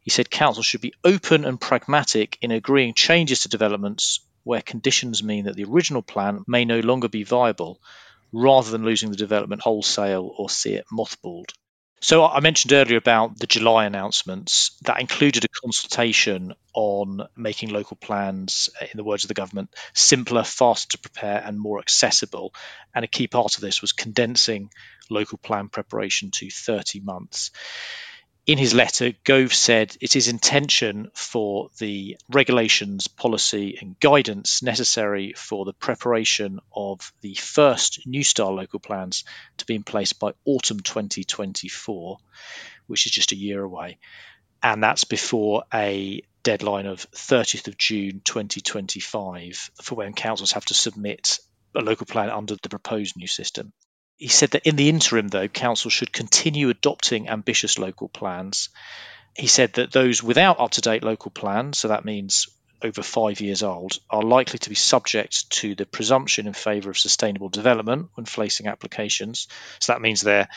He 0.02 0.10
said 0.10 0.32
council 0.32 0.64
should 0.64 0.82
be 0.82 0.96
open 1.04 1.46
and 1.46 1.62
pragmatic 1.62 2.40
in 2.42 2.50
agreeing 2.52 2.96
changes 2.96 3.42
to 3.42 3.50
developments 3.50 4.22
where 4.44 4.62
conditions 4.62 5.22
mean 5.22 5.46
that 5.46 5.56
the 5.56 5.66
original 5.66 6.02
plan 6.02 6.44
may 6.48 6.66
no 6.66 6.80
longer 6.80 7.10
be 7.10 7.24
viable, 7.24 7.80
rather 8.32 8.72
than 8.72 8.86
losing 8.86 9.12
the 9.12 9.18
development 9.18 9.62
wholesale 9.62 10.34
or 10.36 10.50
see 10.50 10.74
it 10.74 10.86
mothballed. 10.92 11.52
So 12.00 12.26
I 12.26 12.42
mentioned 12.42 12.74
earlier 12.74 12.98
about 12.98 13.40
the 13.40 13.48
July 13.48 13.86
announcements 13.86 14.78
that 14.84 15.02
included 15.02 15.44
a 15.44 15.48
consultation 15.48 16.54
on 16.76 17.28
making 17.36 17.70
local 17.70 17.98
plans, 17.98 18.70
in 18.82 18.98
the 18.98 19.04
words 19.04 19.24
of 19.24 19.30
the 19.30 19.34
government, 19.34 19.74
simpler, 19.94 20.44
faster 20.44 20.96
to 20.96 21.00
prepare, 21.00 21.42
and 21.44 21.60
more 21.60 21.80
accessible. 21.80 22.54
And 22.94 23.04
a 23.04 23.08
key 23.08 23.28
part 23.28 23.56
of 23.56 23.62
this 23.62 23.82
was 23.82 23.94
condensing 23.94 24.70
local 25.10 25.40
plan 25.40 25.70
preparation 25.70 26.30
to 26.32 26.52
30 26.52 27.00
months 27.00 27.50
in 28.48 28.58
his 28.58 28.74
letter, 28.74 29.12
Gove 29.26 29.54
said 29.54 29.98
it 30.00 30.16
is 30.16 30.30
intention 30.30 31.12
for 31.14 31.70
the 31.80 32.18
regulations, 32.30 33.10
policy, 33.10 33.78
and 33.82 34.00
guidance 34.00 34.64
necessary 34.64 35.34
for 35.36 35.66
the 35.66 35.74
preparation 35.74 36.62
of 36.74 37.12
the 37.20 37.34
first 37.34 38.08
new 38.08 38.24
style 38.24 38.56
local 38.56 38.80
plans 38.80 39.26
to 39.58 39.66
be 39.66 39.76
in 39.76 39.84
place 39.84 40.14
by 40.14 40.32
autumn 40.46 40.80
2024, 40.80 42.20
which 42.88 43.06
is 43.06 43.12
just 43.12 43.34
a 43.34 43.38
year 43.38 43.62
away. 43.62 43.98
And 44.64 44.82
that's 44.82 45.04
before 45.04 45.66
a 45.74 46.22
deadline 46.42 46.86
of 46.86 47.12
30th 47.12 47.68
of 47.68 47.78
June 47.78 48.22
2025 48.24 49.72
for 49.84 49.96
when 49.96 50.14
councils 50.14 50.54
have 50.54 50.66
to 50.66 50.74
submit 50.74 51.40
a 51.76 51.82
local 51.82 52.06
plan 52.06 52.30
under 52.30 52.56
the 52.56 52.70
proposed 52.70 53.18
new 53.18 53.28
system. 53.28 53.74
He 54.18 54.30
said 54.30 54.52
that 54.52 54.68
in 54.68 54.76
the 54.76 54.90
interim, 54.90 55.28
though, 55.28 55.48
council 55.48 55.92
should 55.92 56.12
continue 56.12 56.70
adopting 56.70 57.30
ambitious 57.30 57.78
local 57.78 58.10
plans. 58.10 58.70
He 59.36 59.48
said 59.48 59.74
that 59.74 59.92
those 59.92 60.24
without 60.24 60.60
up 60.60 60.72
to 60.72 60.82
date 60.82 61.04
local 61.04 61.30
plans, 61.30 61.78
so 61.78 61.90
that 61.90 62.04
means 62.04 62.48
over 62.84 63.02
five 63.02 63.42
years 63.42 63.64
old, 63.64 64.00
are 64.10 64.22
likely 64.24 64.60
to 64.60 64.70
be 64.70 64.76
subject 64.76 65.50
to 65.50 65.76
the 65.76 65.86
presumption 65.86 66.48
in 66.48 66.54
favour 66.54 66.90
of 66.90 66.98
sustainable 66.98 67.50
development 67.50 68.10
when 68.16 68.26
placing 68.26 68.68
applications. 68.68 69.48
So 69.80 69.94
that 69.94 70.02
means 70.02 70.22
there, 70.22 70.48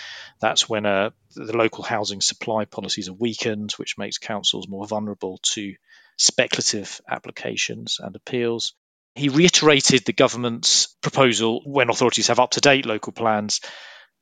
that's 0.40 0.68
when 0.68 0.86
uh, 0.86 1.10
the 1.34 1.56
local 1.56 1.84
housing 1.84 2.20
supply 2.20 2.64
policies 2.64 3.08
are 3.08 3.14
weakened, 3.14 3.72
which 3.72 3.98
makes 3.98 4.18
councils 4.18 4.68
more 4.68 4.86
vulnerable 4.86 5.38
to 5.54 5.74
speculative 6.16 7.00
applications 7.08 7.98
and 8.00 8.16
appeals. 8.16 8.74
He 9.14 9.28
reiterated 9.28 10.04
the 10.04 10.12
government's 10.12 10.86
proposal 11.02 11.62
when 11.64 11.90
authorities 11.90 12.28
have 12.28 12.40
up 12.40 12.52
to 12.52 12.60
date 12.60 12.86
local 12.86 13.12
plans 13.12 13.60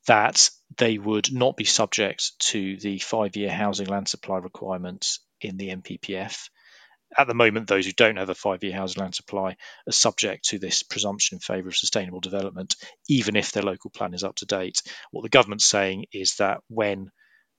that 0.07 0.49
they 0.77 0.97
would 0.97 1.31
not 1.31 1.55
be 1.57 1.65
subject 1.65 2.31
to 2.39 2.77
the 2.77 2.99
five 2.99 3.35
year 3.35 3.51
housing 3.51 3.87
land 3.87 4.07
supply 4.07 4.37
requirements 4.37 5.19
in 5.41 5.57
the 5.57 5.69
NPPF. 5.69 6.49
At 7.17 7.27
the 7.27 7.33
moment, 7.33 7.67
those 7.67 7.85
who 7.85 7.91
don't 7.91 8.17
have 8.17 8.29
a 8.29 8.35
five 8.35 8.63
year 8.63 8.73
housing 8.73 9.01
land 9.01 9.15
supply 9.15 9.55
are 9.87 9.91
subject 9.91 10.45
to 10.49 10.59
this 10.59 10.83
presumption 10.83 11.35
in 11.35 11.39
favour 11.39 11.69
of 11.69 11.75
sustainable 11.77 12.19
development, 12.19 12.75
even 13.07 13.35
if 13.35 13.51
their 13.51 13.63
local 13.63 13.89
plan 13.89 14.13
is 14.13 14.23
up 14.23 14.35
to 14.37 14.45
date. 14.45 14.81
What 15.11 15.23
the 15.23 15.29
government's 15.29 15.65
saying 15.65 16.05
is 16.13 16.35
that 16.35 16.59
when 16.67 17.09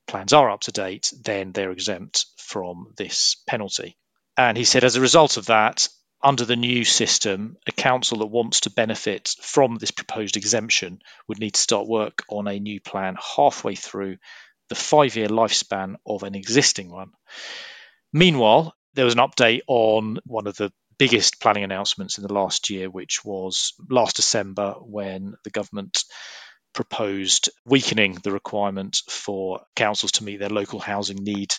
plans 0.07 0.33
are 0.33 0.49
up 0.49 0.61
to 0.61 0.71
date, 0.71 1.11
then 1.23 1.51
they're 1.51 1.71
exempt 1.71 2.25
from 2.37 2.93
this 2.97 3.41
penalty. 3.47 3.97
And 4.37 4.57
he 4.57 4.63
said, 4.63 4.83
as 4.83 4.95
a 4.95 5.01
result 5.01 5.37
of 5.37 5.47
that, 5.47 5.87
under 6.23 6.45
the 6.45 6.55
new 6.55 6.83
system, 6.83 7.57
a 7.67 7.71
council 7.71 8.19
that 8.19 8.27
wants 8.27 8.61
to 8.61 8.69
benefit 8.69 9.35
from 9.41 9.75
this 9.75 9.91
proposed 9.91 10.37
exemption 10.37 10.99
would 11.27 11.39
need 11.39 11.53
to 11.55 11.61
start 11.61 11.87
work 11.87 12.23
on 12.29 12.47
a 12.47 12.59
new 12.59 12.79
plan 12.79 13.15
halfway 13.35 13.75
through 13.75 14.17
the 14.69 14.75
five 14.75 15.15
year 15.15 15.27
lifespan 15.27 15.95
of 16.05 16.23
an 16.23 16.35
existing 16.35 16.89
one. 16.89 17.11
Meanwhile, 18.13 18.73
there 18.93 19.05
was 19.05 19.13
an 19.13 19.19
update 19.19 19.61
on 19.67 20.19
one 20.25 20.47
of 20.47 20.55
the 20.57 20.71
biggest 20.97 21.39
planning 21.41 21.63
announcements 21.63 22.17
in 22.17 22.23
the 22.23 22.33
last 22.33 22.69
year, 22.69 22.89
which 22.89 23.25
was 23.25 23.73
last 23.89 24.17
December 24.17 24.73
when 24.79 25.33
the 25.43 25.49
government 25.49 26.03
proposed 26.73 27.49
weakening 27.65 28.13
the 28.23 28.31
requirement 28.31 29.01
for 29.09 29.61
councils 29.75 30.13
to 30.13 30.23
meet 30.23 30.39
their 30.39 30.49
local 30.49 30.79
housing 30.79 31.17
need 31.23 31.53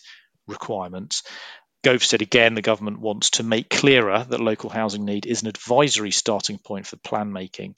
requirements. 0.46 1.22
Gove 1.82 2.04
said 2.04 2.22
again 2.22 2.54
the 2.54 2.62
government 2.62 3.00
wants 3.00 3.30
to 3.30 3.42
make 3.42 3.68
clearer 3.68 4.24
that 4.24 4.40
local 4.40 4.70
housing 4.70 5.04
need 5.04 5.26
is 5.26 5.42
an 5.42 5.48
advisory 5.48 6.12
starting 6.12 6.58
point 6.58 6.86
for 6.86 6.96
plan 6.96 7.32
making 7.32 7.74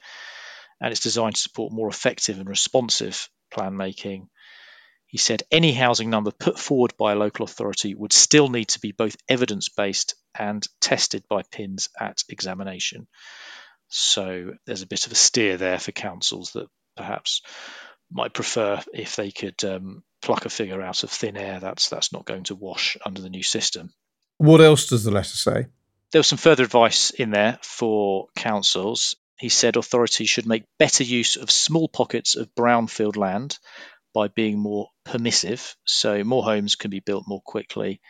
and 0.81 0.93
it's 0.93 1.01
designed 1.01 1.35
to 1.35 1.41
support 1.41 1.73
more 1.73 1.89
effective 1.89 2.39
and 2.39 2.49
responsive 2.49 3.29
plan 3.51 3.77
making. 3.77 4.29
He 5.07 5.19
said 5.19 5.45
any 5.51 5.73
housing 5.73 6.11
number 6.11 6.31
put 6.31 6.59
forward 6.59 6.95
by 6.99 7.13
a 7.13 7.17
local 7.17 7.45
authority 7.45 7.95
would 7.95 8.13
still 8.13 8.49
need 8.49 8.69
to 8.69 8.81
be 8.81 8.93
both 8.93 9.17
evidence 9.29 9.69
based 9.69 10.15
and 10.39 10.67
tested 10.81 11.25
by 11.29 11.43
PINS 11.43 11.89
at 11.99 12.23
examination. 12.29 13.07
So 13.89 14.55
there's 14.67 14.83
a 14.83 14.89
bit 14.89 15.07
of 15.07 15.13
a 15.13 15.17
steer 15.17 15.57
there 15.57 15.79
for 15.79 15.93
councils 15.93 16.53
that 16.53 16.67
perhaps 16.97 17.43
might 18.11 18.33
prefer 18.33 18.81
if 18.93 19.17
they 19.17 19.31
could 19.31 19.63
um, 19.65 20.03
pluck 20.23 20.45
a 20.47 20.51
figure 20.51 20.81
out 20.83 21.03
of 21.03 21.11
thin 21.11 21.37
air. 21.37 21.61
That's 21.61 21.89
that's 21.89 22.13
not 22.13 22.25
going 22.25 22.45
to 22.45 22.55
wash 22.55 22.97
under 23.05 23.21
the 23.21 23.31
new 23.31 23.43
system. 23.43 23.93
What 24.39 24.61
else 24.61 24.89
does 24.89 25.05
the 25.05 25.11
letter 25.11 25.37
say? 25.37 25.67
There 26.13 26.19
was 26.21 26.27
some 26.27 26.39
further 26.39 26.65
advice 26.65 27.11
in 27.11 27.31
there 27.31 27.59
for 27.63 28.29
councils. 28.37 29.17
He 29.39 29.49
said 29.49 29.77
authorities 29.77 30.31
should 30.31 30.47
make 30.47 30.65
better 30.79 31.03
use 31.03 31.37
of 31.37 31.51
small 31.51 31.89
pockets 31.89 32.37
of 32.37 32.55
brownfield 32.55 33.17
land 33.17 33.59
by 34.15 34.29
being 34.29 34.59
more 34.59 34.91
permissive, 35.05 35.77
so 35.85 36.23
more 36.23 36.45
homes 36.45 36.77
can 36.77 36.91
be 36.91 37.01
built 37.01 37.25
more 37.27 37.43
quickly. 37.45 38.01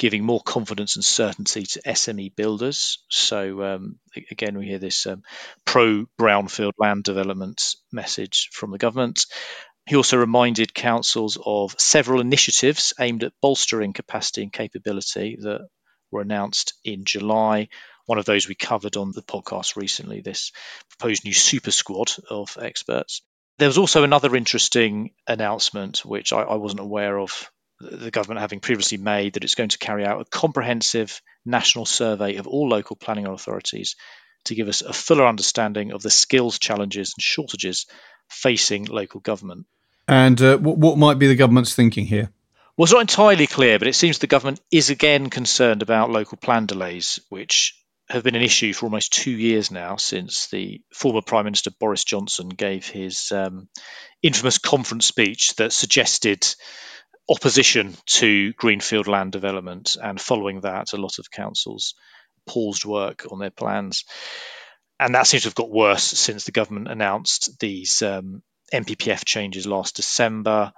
Giving 0.00 0.24
more 0.24 0.40
confidence 0.40 0.96
and 0.96 1.04
certainty 1.04 1.64
to 1.64 1.82
SME 1.82 2.34
builders. 2.34 3.04
So, 3.10 3.62
um, 3.62 3.98
again, 4.30 4.56
we 4.56 4.64
hear 4.64 4.78
this 4.78 5.06
um, 5.06 5.22
pro 5.66 6.06
brownfield 6.18 6.72
land 6.78 7.04
development 7.04 7.74
message 7.92 8.48
from 8.50 8.70
the 8.70 8.78
government. 8.78 9.26
He 9.84 9.96
also 9.96 10.16
reminded 10.16 10.72
councils 10.72 11.36
of 11.44 11.78
several 11.78 12.22
initiatives 12.22 12.94
aimed 12.98 13.24
at 13.24 13.34
bolstering 13.42 13.92
capacity 13.92 14.42
and 14.42 14.50
capability 14.50 15.36
that 15.38 15.68
were 16.10 16.22
announced 16.22 16.72
in 16.82 17.04
July. 17.04 17.68
One 18.06 18.18
of 18.18 18.24
those 18.24 18.48
we 18.48 18.54
covered 18.54 18.96
on 18.96 19.12
the 19.12 19.22
podcast 19.22 19.76
recently, 19.76 20.22
this 20.22 20.50
proposed 20.88 21.26
new 21.26 21.34
super 21.34 21.72
squad 21.72 22.10
of 22.30 22.56
experts. 22.58 23.20
There 23.58 23.68
was 23.68 23.76
also 23.76 24.02
another 24.02 24.34
interesting 24.34 25.10
announcement, 25.28 26.06
which 26.06 26.32
I, 26.32 26.40
I 26.40 26.54
wasn't 26.54 26.80
aware 26.80 27.18
of 27.18 27.50
the 27.80 28.10
government 28.10 28.40
having 28.40 28.60
previously 28.60 28.98
made 28.98 29.34
that 29.34 29.44
it's 29.44 29.54
going 29.54 29.70
to 29.70 29.78
carry 29.78 30.04
out 30.04 30.20
a 30.20 30.24
comprehensive 30.24 31.20
national 31.44 31.86
survey 31.86 32.36
of 32.36 32.46
all 32.46 32.68
local 32.68 32.96
planning 32.96 33.26
authorities 33.26 33.96
to 34.44 34.54
give 34.54 34.68
us 34.68 34.82
a 34.82 34.92
fuller 34.92 35.26
understanding 35.26 35.92
of 35.92 36.02
the 36.02 36.10
skills 36.10 36.58
challenges 36.58 37.14
and 37.16 37.22
shortages 37.22 37.86
facing 38.28 38.84
local 38.84 39.20
government. 39.20 39.66
And 40.08 40.40
uh, 40.40 40.58
what, 40.58 40.78
what 40.78 40.98
might 40.98 41.18
be 41.18 41.26
the 41.26 41.36
government's 41.36 41.74
thinking 41.74 42.06
here? 42.06 42.30
Well, 42.76 42.84
it's 42.84 42.92
not 42.92 43.02
entirely 43.02 43.46
clear, 43.46 43.78
but 43.78 43.88
it 43.88 43.94
seems 43.94 44.18
the 44.18 44.26
government 44.26 44.60
is 44.70 44.90
again 44.90 45.28
concerned 45.28 45.82
about 45.82 46.10
local 46.10 46.38
plan 46.38 46.66
delays, 46.66 47.20
which 47.28 47.76
have 48.08 48.24
been 48.24 48.34
an 48.34 48.42
issue 48.42 48.72
for 48.72 48.86
almost 48.86 49.12
two 49.12 49.30
years 49.30 49.70
now 49.70 49.96
since 49.96 50.48
the 50.48 50.80
former 50.92 51.22
Prime 51.22 51.44
Minister 51.44 51.70
Boris 51.70 52.04
Johnson 52.04 52.48
gave 52.48 52.86
his 52.86 53.30
um, 53.32 53.68
infamous 54.22 54.58
conference 54.58 55.06
speech 55.06 55.54
that 55.56 55.72
suggested 55.72 56.46
opposition 57.30 57.96
to 58.06 58.52
greenfield 58.54 59.06
land 59.06 59.32
development, 59.32 59.96
and 60.02 60.20
following 60.20 60.62
that, 60.62 60.92
a 60.92 60.96
lot 60.96 61.18
of 61.18 61.30
councils 61.30 61.94
paused 62.46 62.84
work 62.84 63.26
on 63.30 63.38
their 63.38 63.50
plans. 63.50 64.04
And 64.98 65.14
that 65.14 65.26
seems 65.26 65.44
to 65.44 65.48
have 65.48 65.54
got 65.54 65.70
worse 65.70 66.02
since 66.02 66.44
the 66.44 66.52
government 66.52 66.88
announced 66.88 67.58
these 67.58 68.02
um, 68.02 68.42
NPPF 68.72 69.24
changes 69.24 69.66
last 69.66 69.96
December, 69.96 70.72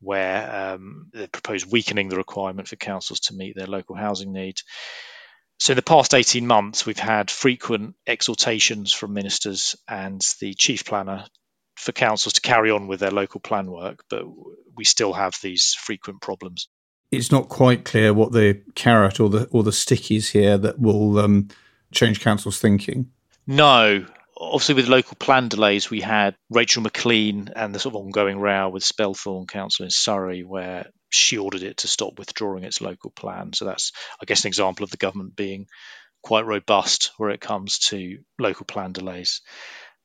where 0.00 0.74
um, 0.74 1.08
they 1.14 1.26
proposed 1.28 1.70
weakening 1.70 2.08
the 2.08 2.16
requirement 2.16 2.68
for 2.68 2.76
councils 2.76 3.20
to 3.20 3.34
meet 3.34 3.56
their 3.56 3.66
local 3.66 3.96
housing 3.96 4.32
needs. 4.32 4.64
So, 5.60 5.72
in 5.72 5.76
the 5.76 5.82
past 5.82 6.14
18 6.14 6.46
months, 6.46 6.84
we've 6.84 6.98
had 6.98 7.30
frequent 7.30 7.94
exhortations 8.06 8.92
from 8.92 9.14
ministers 9.14 9.76
and 9.88 10.20
the 10.40 10.52
chief 10.54 10.84
planner 10.84 11.24
for 11.84 11.92
councils 11.92 12.32
to 12.34 12.40
carry 12.40 12.70
on 12.70 12.86
with 12.86 13.00
their 13.00 13.10
local 13.10 13.40
plan 13.40 13.70
work, 13.70 14.04
but 14.08 14.24
we 14.74 14.84
still 14.84 15.12
have 15.12 15.34
these 15.42 15.74
frequent 15.74 16.22
problems. 16.22 16.68
It's 17.10 17.30
not 17.30 17.50
quite 17.50 17.84
clear 17.84 18.14
what 18.14 18.32
the 18.32 18.62
carrot 18.74 19.20
or 19.20 19.28
the 19.28 19.44
or 19.50 19.62
the 19.62 19.72
stick 19.72 20.10
is 20.10 20.30
here 20.30 20.56
that 20.58 20.80
will 20.80 21.18
um, 21.18 21.48
change 21.92 22.20
councils' 22.20 22.58
thinking. 22.58 23.10
No, 23.46 24.06
obviously 24.34 24.74
with 24.74 24.88
local 24.88 25.16
plan 25.16 25.48
delays, 25.48 25.90
we 25.90 26.00
had 26.00 26.34
Rachel 26.48 26.82
Maclean 26.82 27.50
and 27.54 27.74
the 27.74 27.78
sort 27.78 27.94
of 27.94 28.00
ongoing 28.00 28.38
row 28.38 28.70
with 28.70 28.82
Spelthorne 28.82 29.46
Council 29.46 29.84
in 29.84 29.90
Surrey, 29.90 30.42
where 30.42 30.86
she 31.10 31.36
ordered 31.36 31.62
it 31.62 31.78
to 31.78 31.88
stop 31.88 32.18
withdrawing 32.18 32.64
its 32.64 32.80
local 32.80 33.10
plan. 33.10 33.52
So 33.52 33.66
that's, 33.66 33.92
I 34.20 34.24
guess, 34.24 34.44
an 34.44 34.48
example 34.48 34.84
of 34.84 34.90
the 34.90 34.96
government 34.96 35.36
being 35.36 35.66
quite 36.22 36.46
robust 36.46 37.12
where 37.18 37.30
it 37.30 37.40
comes 37.40 37.78
to 37.78 38.18
local 38.38 38.64
plan 38.64 38.92
delays 38.92 39.42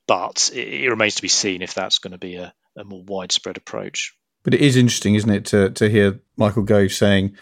but 0.09 0.49
it, 0.55 0.85
it 0.85 0.89
remains 0.89 1.13
to 1.13 1.21
be 1.21 1.27
seen 1.27 1.61
if 1.61 1.75
that's 1.75 1.99
going 1.99 2.13
to 2.13 2.17
be 2.17 2.35
a, 2.35 2.51
a 2.75 2.83
more 2.83 3.03
widespread 3.03 3.57
approach. 3.57 4.15
But 4.41 4.55
it 4.55 4.61
is 4.61 4.75
interesting, 4.75 5.13
isn't 5.13 5.29
it, 5.29 5.45
to, 5.45 5.69
to 5.69 5.87
hear 5.87 6.19
Michael 6.35 6.63
Gove 6.63 6.91
saying 6.91 7.35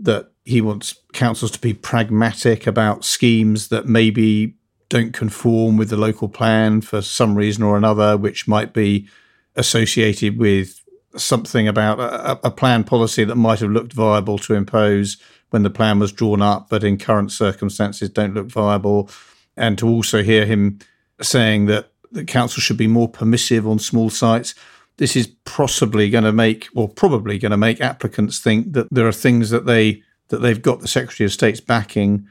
that 0.00 0.32
he 0.46 0.62
wants 0.62 0.94
councils 1.12 1.50
to 1.50 1.60
be 1.60 1.74
pragmatic 1.74 2.66
about 2.66 3.04
schemes 3.04 3.68
that 3.68 3.86
maybe 3.86 4.54
don't 4.88 5.12
conform 5.12 5.76
with 5.76 5.90
the 5.90 5.96
local 5.98 6.26
plan 6.26 6.80
for 6.80 7.02
some 7.02 7.34
reason 7.34 7.62
or 7.62 7.76
another, 7.76 8.16
which 8.16 8.48
might 8.48 8.72
be 8.72 9.06
associated 9.54 10.38
with 10.38 10.82
something 11.16 11.68
about 11.68 12.00
a, 12.00 12.46
a 12.46 12.50
plan 12.50 12.82
policy 12.82 13.24
that 13.24 13.36
might 13.36 13.60
have 13.60 13.70
looked 13.70 13.92
viable 13.92 14.38
to 14.38 14.54
impose 14.54 15.18
when 15.50 15.64
the 15.64 15.70
plan 15.70 15.98
was 15.98 16.12
drawn 16.12 16.40
up, 16.40 16.70
but 16.70 16.82
in 16.82 16.96
current 16.96 17.30
circumstances 17.30 18.08
don't 18.08 18.32
look 18.32 18.46
viable. 18.46 19.10
And 19.54 19.76
to 19.78 19.86
also 19.86 20.22
hear 20.22 20.46
him 20.46 20.78
saying 21.22 21.66
that 21.66 21.92
the 22.12 22.24
council 22.24 22.60
should 22.60 22.76
be 22.76 22.86
more 22.86 23.08
permissive 23.08 23.66
on 23.66 23.78
small 23.78 24.10
sites. 24.10 24.54
This 24.96 25.16
is 25.16 25.28
possibly 25.44 26.10
going 26.10 26.24
to 26.24 26.32
make, 26.32 26.68
or 26.74 26.88
probably 26.88 27.38
going 27.38 27.50
to 27.50 27.56
make 27.56 27.80
applicants 27.80 28.38
think 28.38 28.72
that 28.72 28.88
there 28.90 29.06
are 29.06 29.12
things 29.12 29.50
that 29.50 29.66
they 29.66 30.02
that 30.28 30.38
they've 30.38 30.62
got 30.62 30.80
the 30.80 30.88
Secretary 30.88 31.24
of 31.24 31.32
State's 31.32 31.60
backing 31.60 32.26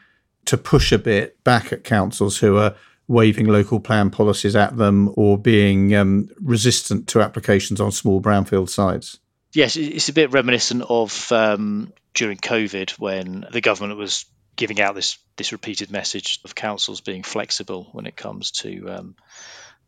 to 0.46 0.58
push 0.58 0.92
a 0.92 0.98
bit 0.98 1.44
back 1.44 1.74
at 1.74 1.84
councils 1.84 2.38
who 2.38 2.58
are 2.58 2.76
waving 3.10 3.48
local 3.48 3.80
plan 3.80 4.10
policies 4.10 4.56
at 4.56 4.78
them 4.78 5.12
or 5.16 5.38
being 5.38 5.94
um, 5.96 6.30
resistant 6.42 7.08
to 7.08 7.22
applications 7.22 7.82
on 7.82 7.92
small 7.92 8.22
brownfield 8.22 8.70
sites. 8.70 9.20
Yes, 9.52 9.76
it's 9.76 10.10
a 10.10 10.14
bit 10.14 10.32
reminiscent 10.32 10.84
of 10.88 11.32
um, 11.32 11.92
during 12.14 12.38
COVID 12.38 12.92
when 13.00 13.48
the 13.52 13.62
government 13.62 13.98
was 13.98 14.26
giving 14.60 14.82
out 14.82 14.94
this 14.94 15.18
this 15.38 15.54
repeated 15.54 15.90
message 15.90 16.42
of 16.44 16.54
councils 16.54 17.00
being 17.00 17.24
flexible 17.24 17.88
when 17.94 18.06
it 18.06 18.18
comes 18.18 18.52
to 18.52 18.90
um, 18.90 19.16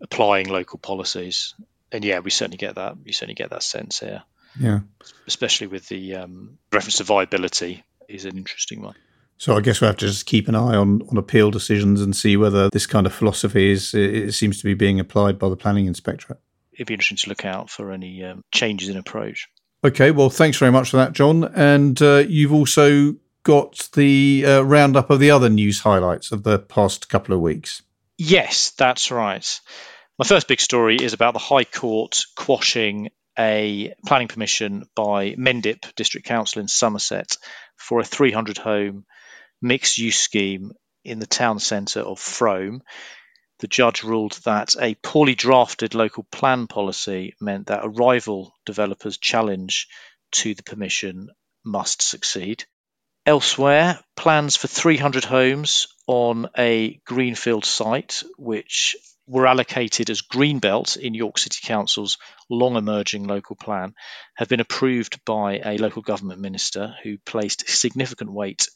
applying 0.02 0.48
local 0.48 0.80
policies. 0.80 1.54
And 1.92 2.06
yeah, 2.06 2.20
we 2.20 2.32
certainly 2.32 2.58
get 2.58 2.76
that. 2.76 2.96
We 3.04 3.12
certainly 3.12 3.36
get 3.36 3.50
that 3.50 3.64
sense 3.64 4.00
here. 4.00 4.24
Yeah, 4.58 4.80
especially 5.28 5.68
with 5.68 5.90
the 5.90 6.16
um, 6.16 6.58
reference 6.72 6.98
to 6.98 7.04
viability 7.04 7.84
is 8.08 8.24
an 8.24 8.38
interesting 8.38 8.82
one. 8.82 8.96
So 9.38 9.58
I 9.58 9.62
guess 9.62 9.82
we 9.82 9.88
have 9.88 9.98
to 9.98 10.08
just 10.08 10.26
keep 10.26 10.48
an 10.48 10.56
eye 10.56 10.76
on, 10.76 11.02
on 11.10 11.18
appeal 11.18 11.52
decisions 11.52 12.02
and 12.02 12.16
see 12.16 12.38
whether 12.38 12.70
this 12.70 12.86
kind 12.86 13.06
of 13.06 13.14
philosophy 13.14 13.72
is 13.72 13.94
it 13.94 14.34
seems 14.34 14.60
to 14.60 14.64
be 14.64 14.74
being 14.74 15.00
applied 15.00 15.38
by 15.38 15.50
the 15.50 15.56
planning 15.58 15.88
inspectorate. 15.88 16.40
It'd 16.74 16.88
be 16.88 16.94
interesting 16.94 17.18
to 17.18 17.30
look 17.30 17.44
out 17.44 17.70
for 17.70 17.92
any 17.92 18.24
um, 18.24 18.44
changes 18.54 18.88
in 18.88 18.98
approach. 18.98 19.50
Okay, 19.84 20.12
well, 20.12 20.30
thanks 20.30 20.58
very 20.58 20.72
much 20.72 20.92
for 20.92 20.98
that, 20.98 21.14
John. 21.14 21.44
And 21.44 22.00
uh, 22.02 22.24
you've 22.28 22.54
also 22.54 23.16
got 23.44 23.90
the 23.94 24.46
uh, 24.46 24.62
roundup 24.62 25.10
of 25.10 25.20
the 25.20 25.32
other 25.32 25.50
news 25.50 25.82
highlights 25.82 26.32
of 26.32 26.44
the 26.44 26.60
past 26.60 27.10
couple 27.10 27.34
of 27.34 27.42
weeks. 27.42 27.82
Yes, 28.18 28.72
that's 28.72 29.12
right. 29.12 29.60
My 30.20 30.26
first 30.28 30.48
big 30.48 30.60
story 30.60 30.98
is 30.98 31.14
about 31.14 31.34
the 31.34 31.40
High 31.40 31.64
Court 31.64 32.24
quashing 32.36 33.10
a 33.40 33.94
planning 34.06 34.28
permission 34.28 34.84
by 34.96 35.36
Mendip 35.36 35.96
District 35.96 36.28
Council 36.28 36.62
in 36.62 36.68
Somerset 36.68 37.38
for 37.78 38.00
a 38.00 38.06
300 38.06 38.58
home 38.58 39.06
mixed 39.62 39.98
use 39.98 40.20
scheme 40.20 40.74
in 41.04 41.20
the 41.20 41.28
town 41.28 41.60
centre 41.60 42.02
of 42.02 42.20
Frome. 42.20 42.82
The 43.60 43.68
judge 43.68 44.04
ruled 44.04 44.34
that 44.46 44.76
a 44.80 44.96
poorly 44.96 45.36
drafted 45.36 45.96
local 45.96 46.24
plan 46.32 46.68
policy 46.68 47.36
meant 47.40 47.68
that 47.68 47.86
a 47.86 47.90
rival 47.90 48.54
developer's 48.66 49.18
challenge 49.18 49.88
to 50.32 50.54
the 50.54 50.64
permission 50.64 51.30
must 51.64 52.02
succeed. 52.02 52.66
Elsewhere, 53.26 54.00
plans 54.16 54.56
for 54.56 54.68
300 54.68 55.26
homes 55.26 55.88
on 56.08 56.50
a 56.58 57.00
greenfield 57.06 57.66
site, 57.66 58.24
which 58.40 58.96
were 59.28 59.46
allocated 59.46 60.10
as 60.10 60.24
Greenbelt 60.24 60.98
in 60.98 61.14
York 61.14 61.38
City 61.38 61.60
Council's 61.64 62.18
long 62.50 62.76
emerging 62.76 63.28
local 63.28 63.56
plan, 63.56 63.94
have 64.36 64.50
been 64.50 64.60
approved 64.60 65.24
by 65.24 65.60
a 65.64 65.78
local 65.78 66.02
government 66.02 66.42
minister 66.42 66.96
who 67.04 67.20
placed 67.20 67.70
significant 67.70 68.32
weight 68.32 68.68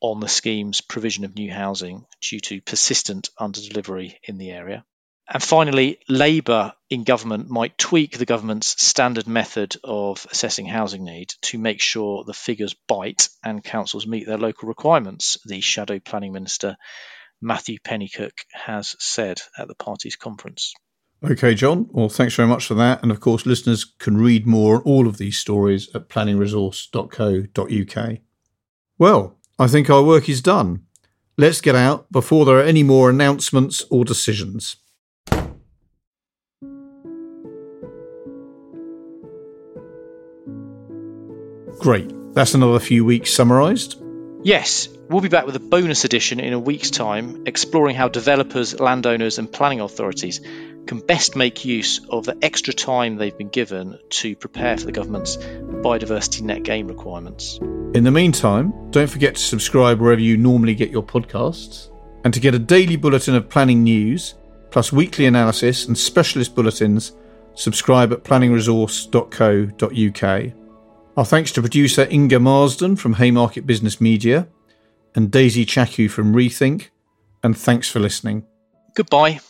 on 0.00 0.20
the 0.20 0.28
scheme's 0.28 0.80
provision 0.80 1.24
of 1.24 1.34
new 1.34 1.52
housing 1.52 2.06
due 2.22 2.40
to 2.40 2.62
persistent 2.62 3.28
underdelivery 3.38 4.14
in 4.24 4.38
the 4.38 4.50
area. 4.50 4.86
And 5.34 5.42
finally, 5.42 5.98
Labour 6.10 6.74
in 6.90 7.04
government 7.04 7.48
might 7.48 7.78
tweak 7.78 8.18
the 8.18 8.26
government's 8.26 8.84
standard 8.84 9.26
method 9.26 9.76
of 9.82 10.26
assessing 10.30 10.66
housing 10.66 11.04
need 11.04 11.32
to 11.40 11.58
make 11.58 11.80
sure 11.80 12.22
the 12.22 12.34
figures 12.34 12.76
bite 12.86 13.30
and 13.42 13.64
councils 13.64 14.06
meet 14.06 14.26
their 14.26 14.36
local 14.36 14.68
requirements, 14.68 15.38
the 15.46 15.62
Shadow 15.62 16.00
Planning 16.00 16.34
Minister 16.34 16.76
Matthew 17.40 17.78
Pennycook 17.82 18.44
has 18.52 18.94
said 18.98 19.40
at 19.56 19.68
the 19.68 19.74
party's 19.74 20.16
conference. 20.16 20.74
Okay, 21.24 21.54
John. 21.54 21.88
Well, 21.90 22.10
thanks 22.10 22.34
very 22.34 22.48
much 22.48 22.66
for 22.66 22.74
that. 22.74 23.02
And 23.02 23.10
of 23.10 23.20
course, 23.20 23.46
listeners 23.46 23.84
can 23.84 24.18
read 24.18 24.46
more 24.46 24.76
on 24.76 24.82
all 24.82 25.08
of 25.08 25.16
these 25.16 25.38
stories 25.38 25.88
at 25.94 26.10
planningresource.co.uk. 26.10 28.18
Well, 28.98 29.38
I 29.58 29.66
think 29.66 29.88
our 29.88 30.02
work 30.02 30.28
is 30.28 30.42
done. 30.42 30.82
Let's 31.38 31.62
get 31.62 31.74
out 31.74 32.12
before 32.12 32.44
there 32.44 32.58
are 32.58 32.62
any 32.62 32.82
more 32.82 33.08
announcements 33.08 33.82
or 33.88 34.04
decisions. 34.04 34.76
Great. 41.82 42.10
That's 42.32 42.54
another 42.54 42.78
few 42.78 43.04
weeks 43.04 43.34
summarised. 43.34 44.00
Yes, 44.44 44.88
we'll 45.08 45.20
be 45.20 45.28
back 45.28 45.46
with 45.46 45.56
a 45.56 45.60
bonus 45.60 46.04
edition 46.04 46.38
in 46.38 46.52
a 46.52 46.58
week's 46.58 46.92
time, 46.92 47.42
exploring 47.46 47.96
how 47.96 48.06
developers, 48.06 48.78
landowners, 48.78 49.38
and 49.38 49.50
planning 49.50 49.80
authorities 49.80 50.40
can 50.86 51.00
best 51.00 51.34
make 51.34 51.64
use 51.64 52.00
of 52.08 52.24
the 52.24 52.38
extra 52.40 52.72
time 52.72 53.16
they've 53.16 53.36
been 53.36 53.48
given 53.48 53.98
to 54.10 54.36
prepare 54.36 54.78
for 54.78 54.86
the 54.86 54.92
government's 54.92 55.36
biodiversity 55.38 56.42
net 56.42 56.62
gain 56.62 56.86
requirements. 56.86 57.58
In 57.94 58.04
the 58.04 58.12
meantime, 58.12 58.72
don't 58.92 59.10
forget 59.10 59.34
to 59.34 59.40
subscribe 59.40 60.00
wherever 60.00 60.20
you 60.20 60.36
normally 60.36 60.76
get 60.76 60.90
your 60.90 61.02
podcasts. 61.02 61.88
And 62.22 62.32
to 62.32 62.38
get 62.38 62.54
a 62.54 62.60
daily 62.60 62.94
bulletin 62.94 63.34
of 63.34 63.48
planning 63.48 63.82
news, 63.82 64.34
plus 64.70 64.92
weekly 64.92 65.26
analysis 65.26 65.88
and 65.88 65.98
specialist 65.98 66.54
bulletins, 66.54 67.10
subscribe 67.54 68.12
at 68.12 68.22
planningresource.co.uk. 68.22 70.61
Our 71.14 71.26
thanks 71.26 71.52
to 71.52 71.60
producer 71.60 72.08
Inga 72.10 72.40
Marsden 72.40 72.96
from 72.96 73.14
Haymarket 73.14 73.66
Business 73.66 74.00
Media 74.00 74.48
and 75.14 75.30
Daisy 75.30 75.66
Chaku 75.66 76.10
from 76.10 76.32
Rethink, 76.32 76.88
and 77.42 77.54
thanks 77.56 77.90
for 77.90 78.00
listening. 78.00 78.46
Goodbye. 78.94 79.40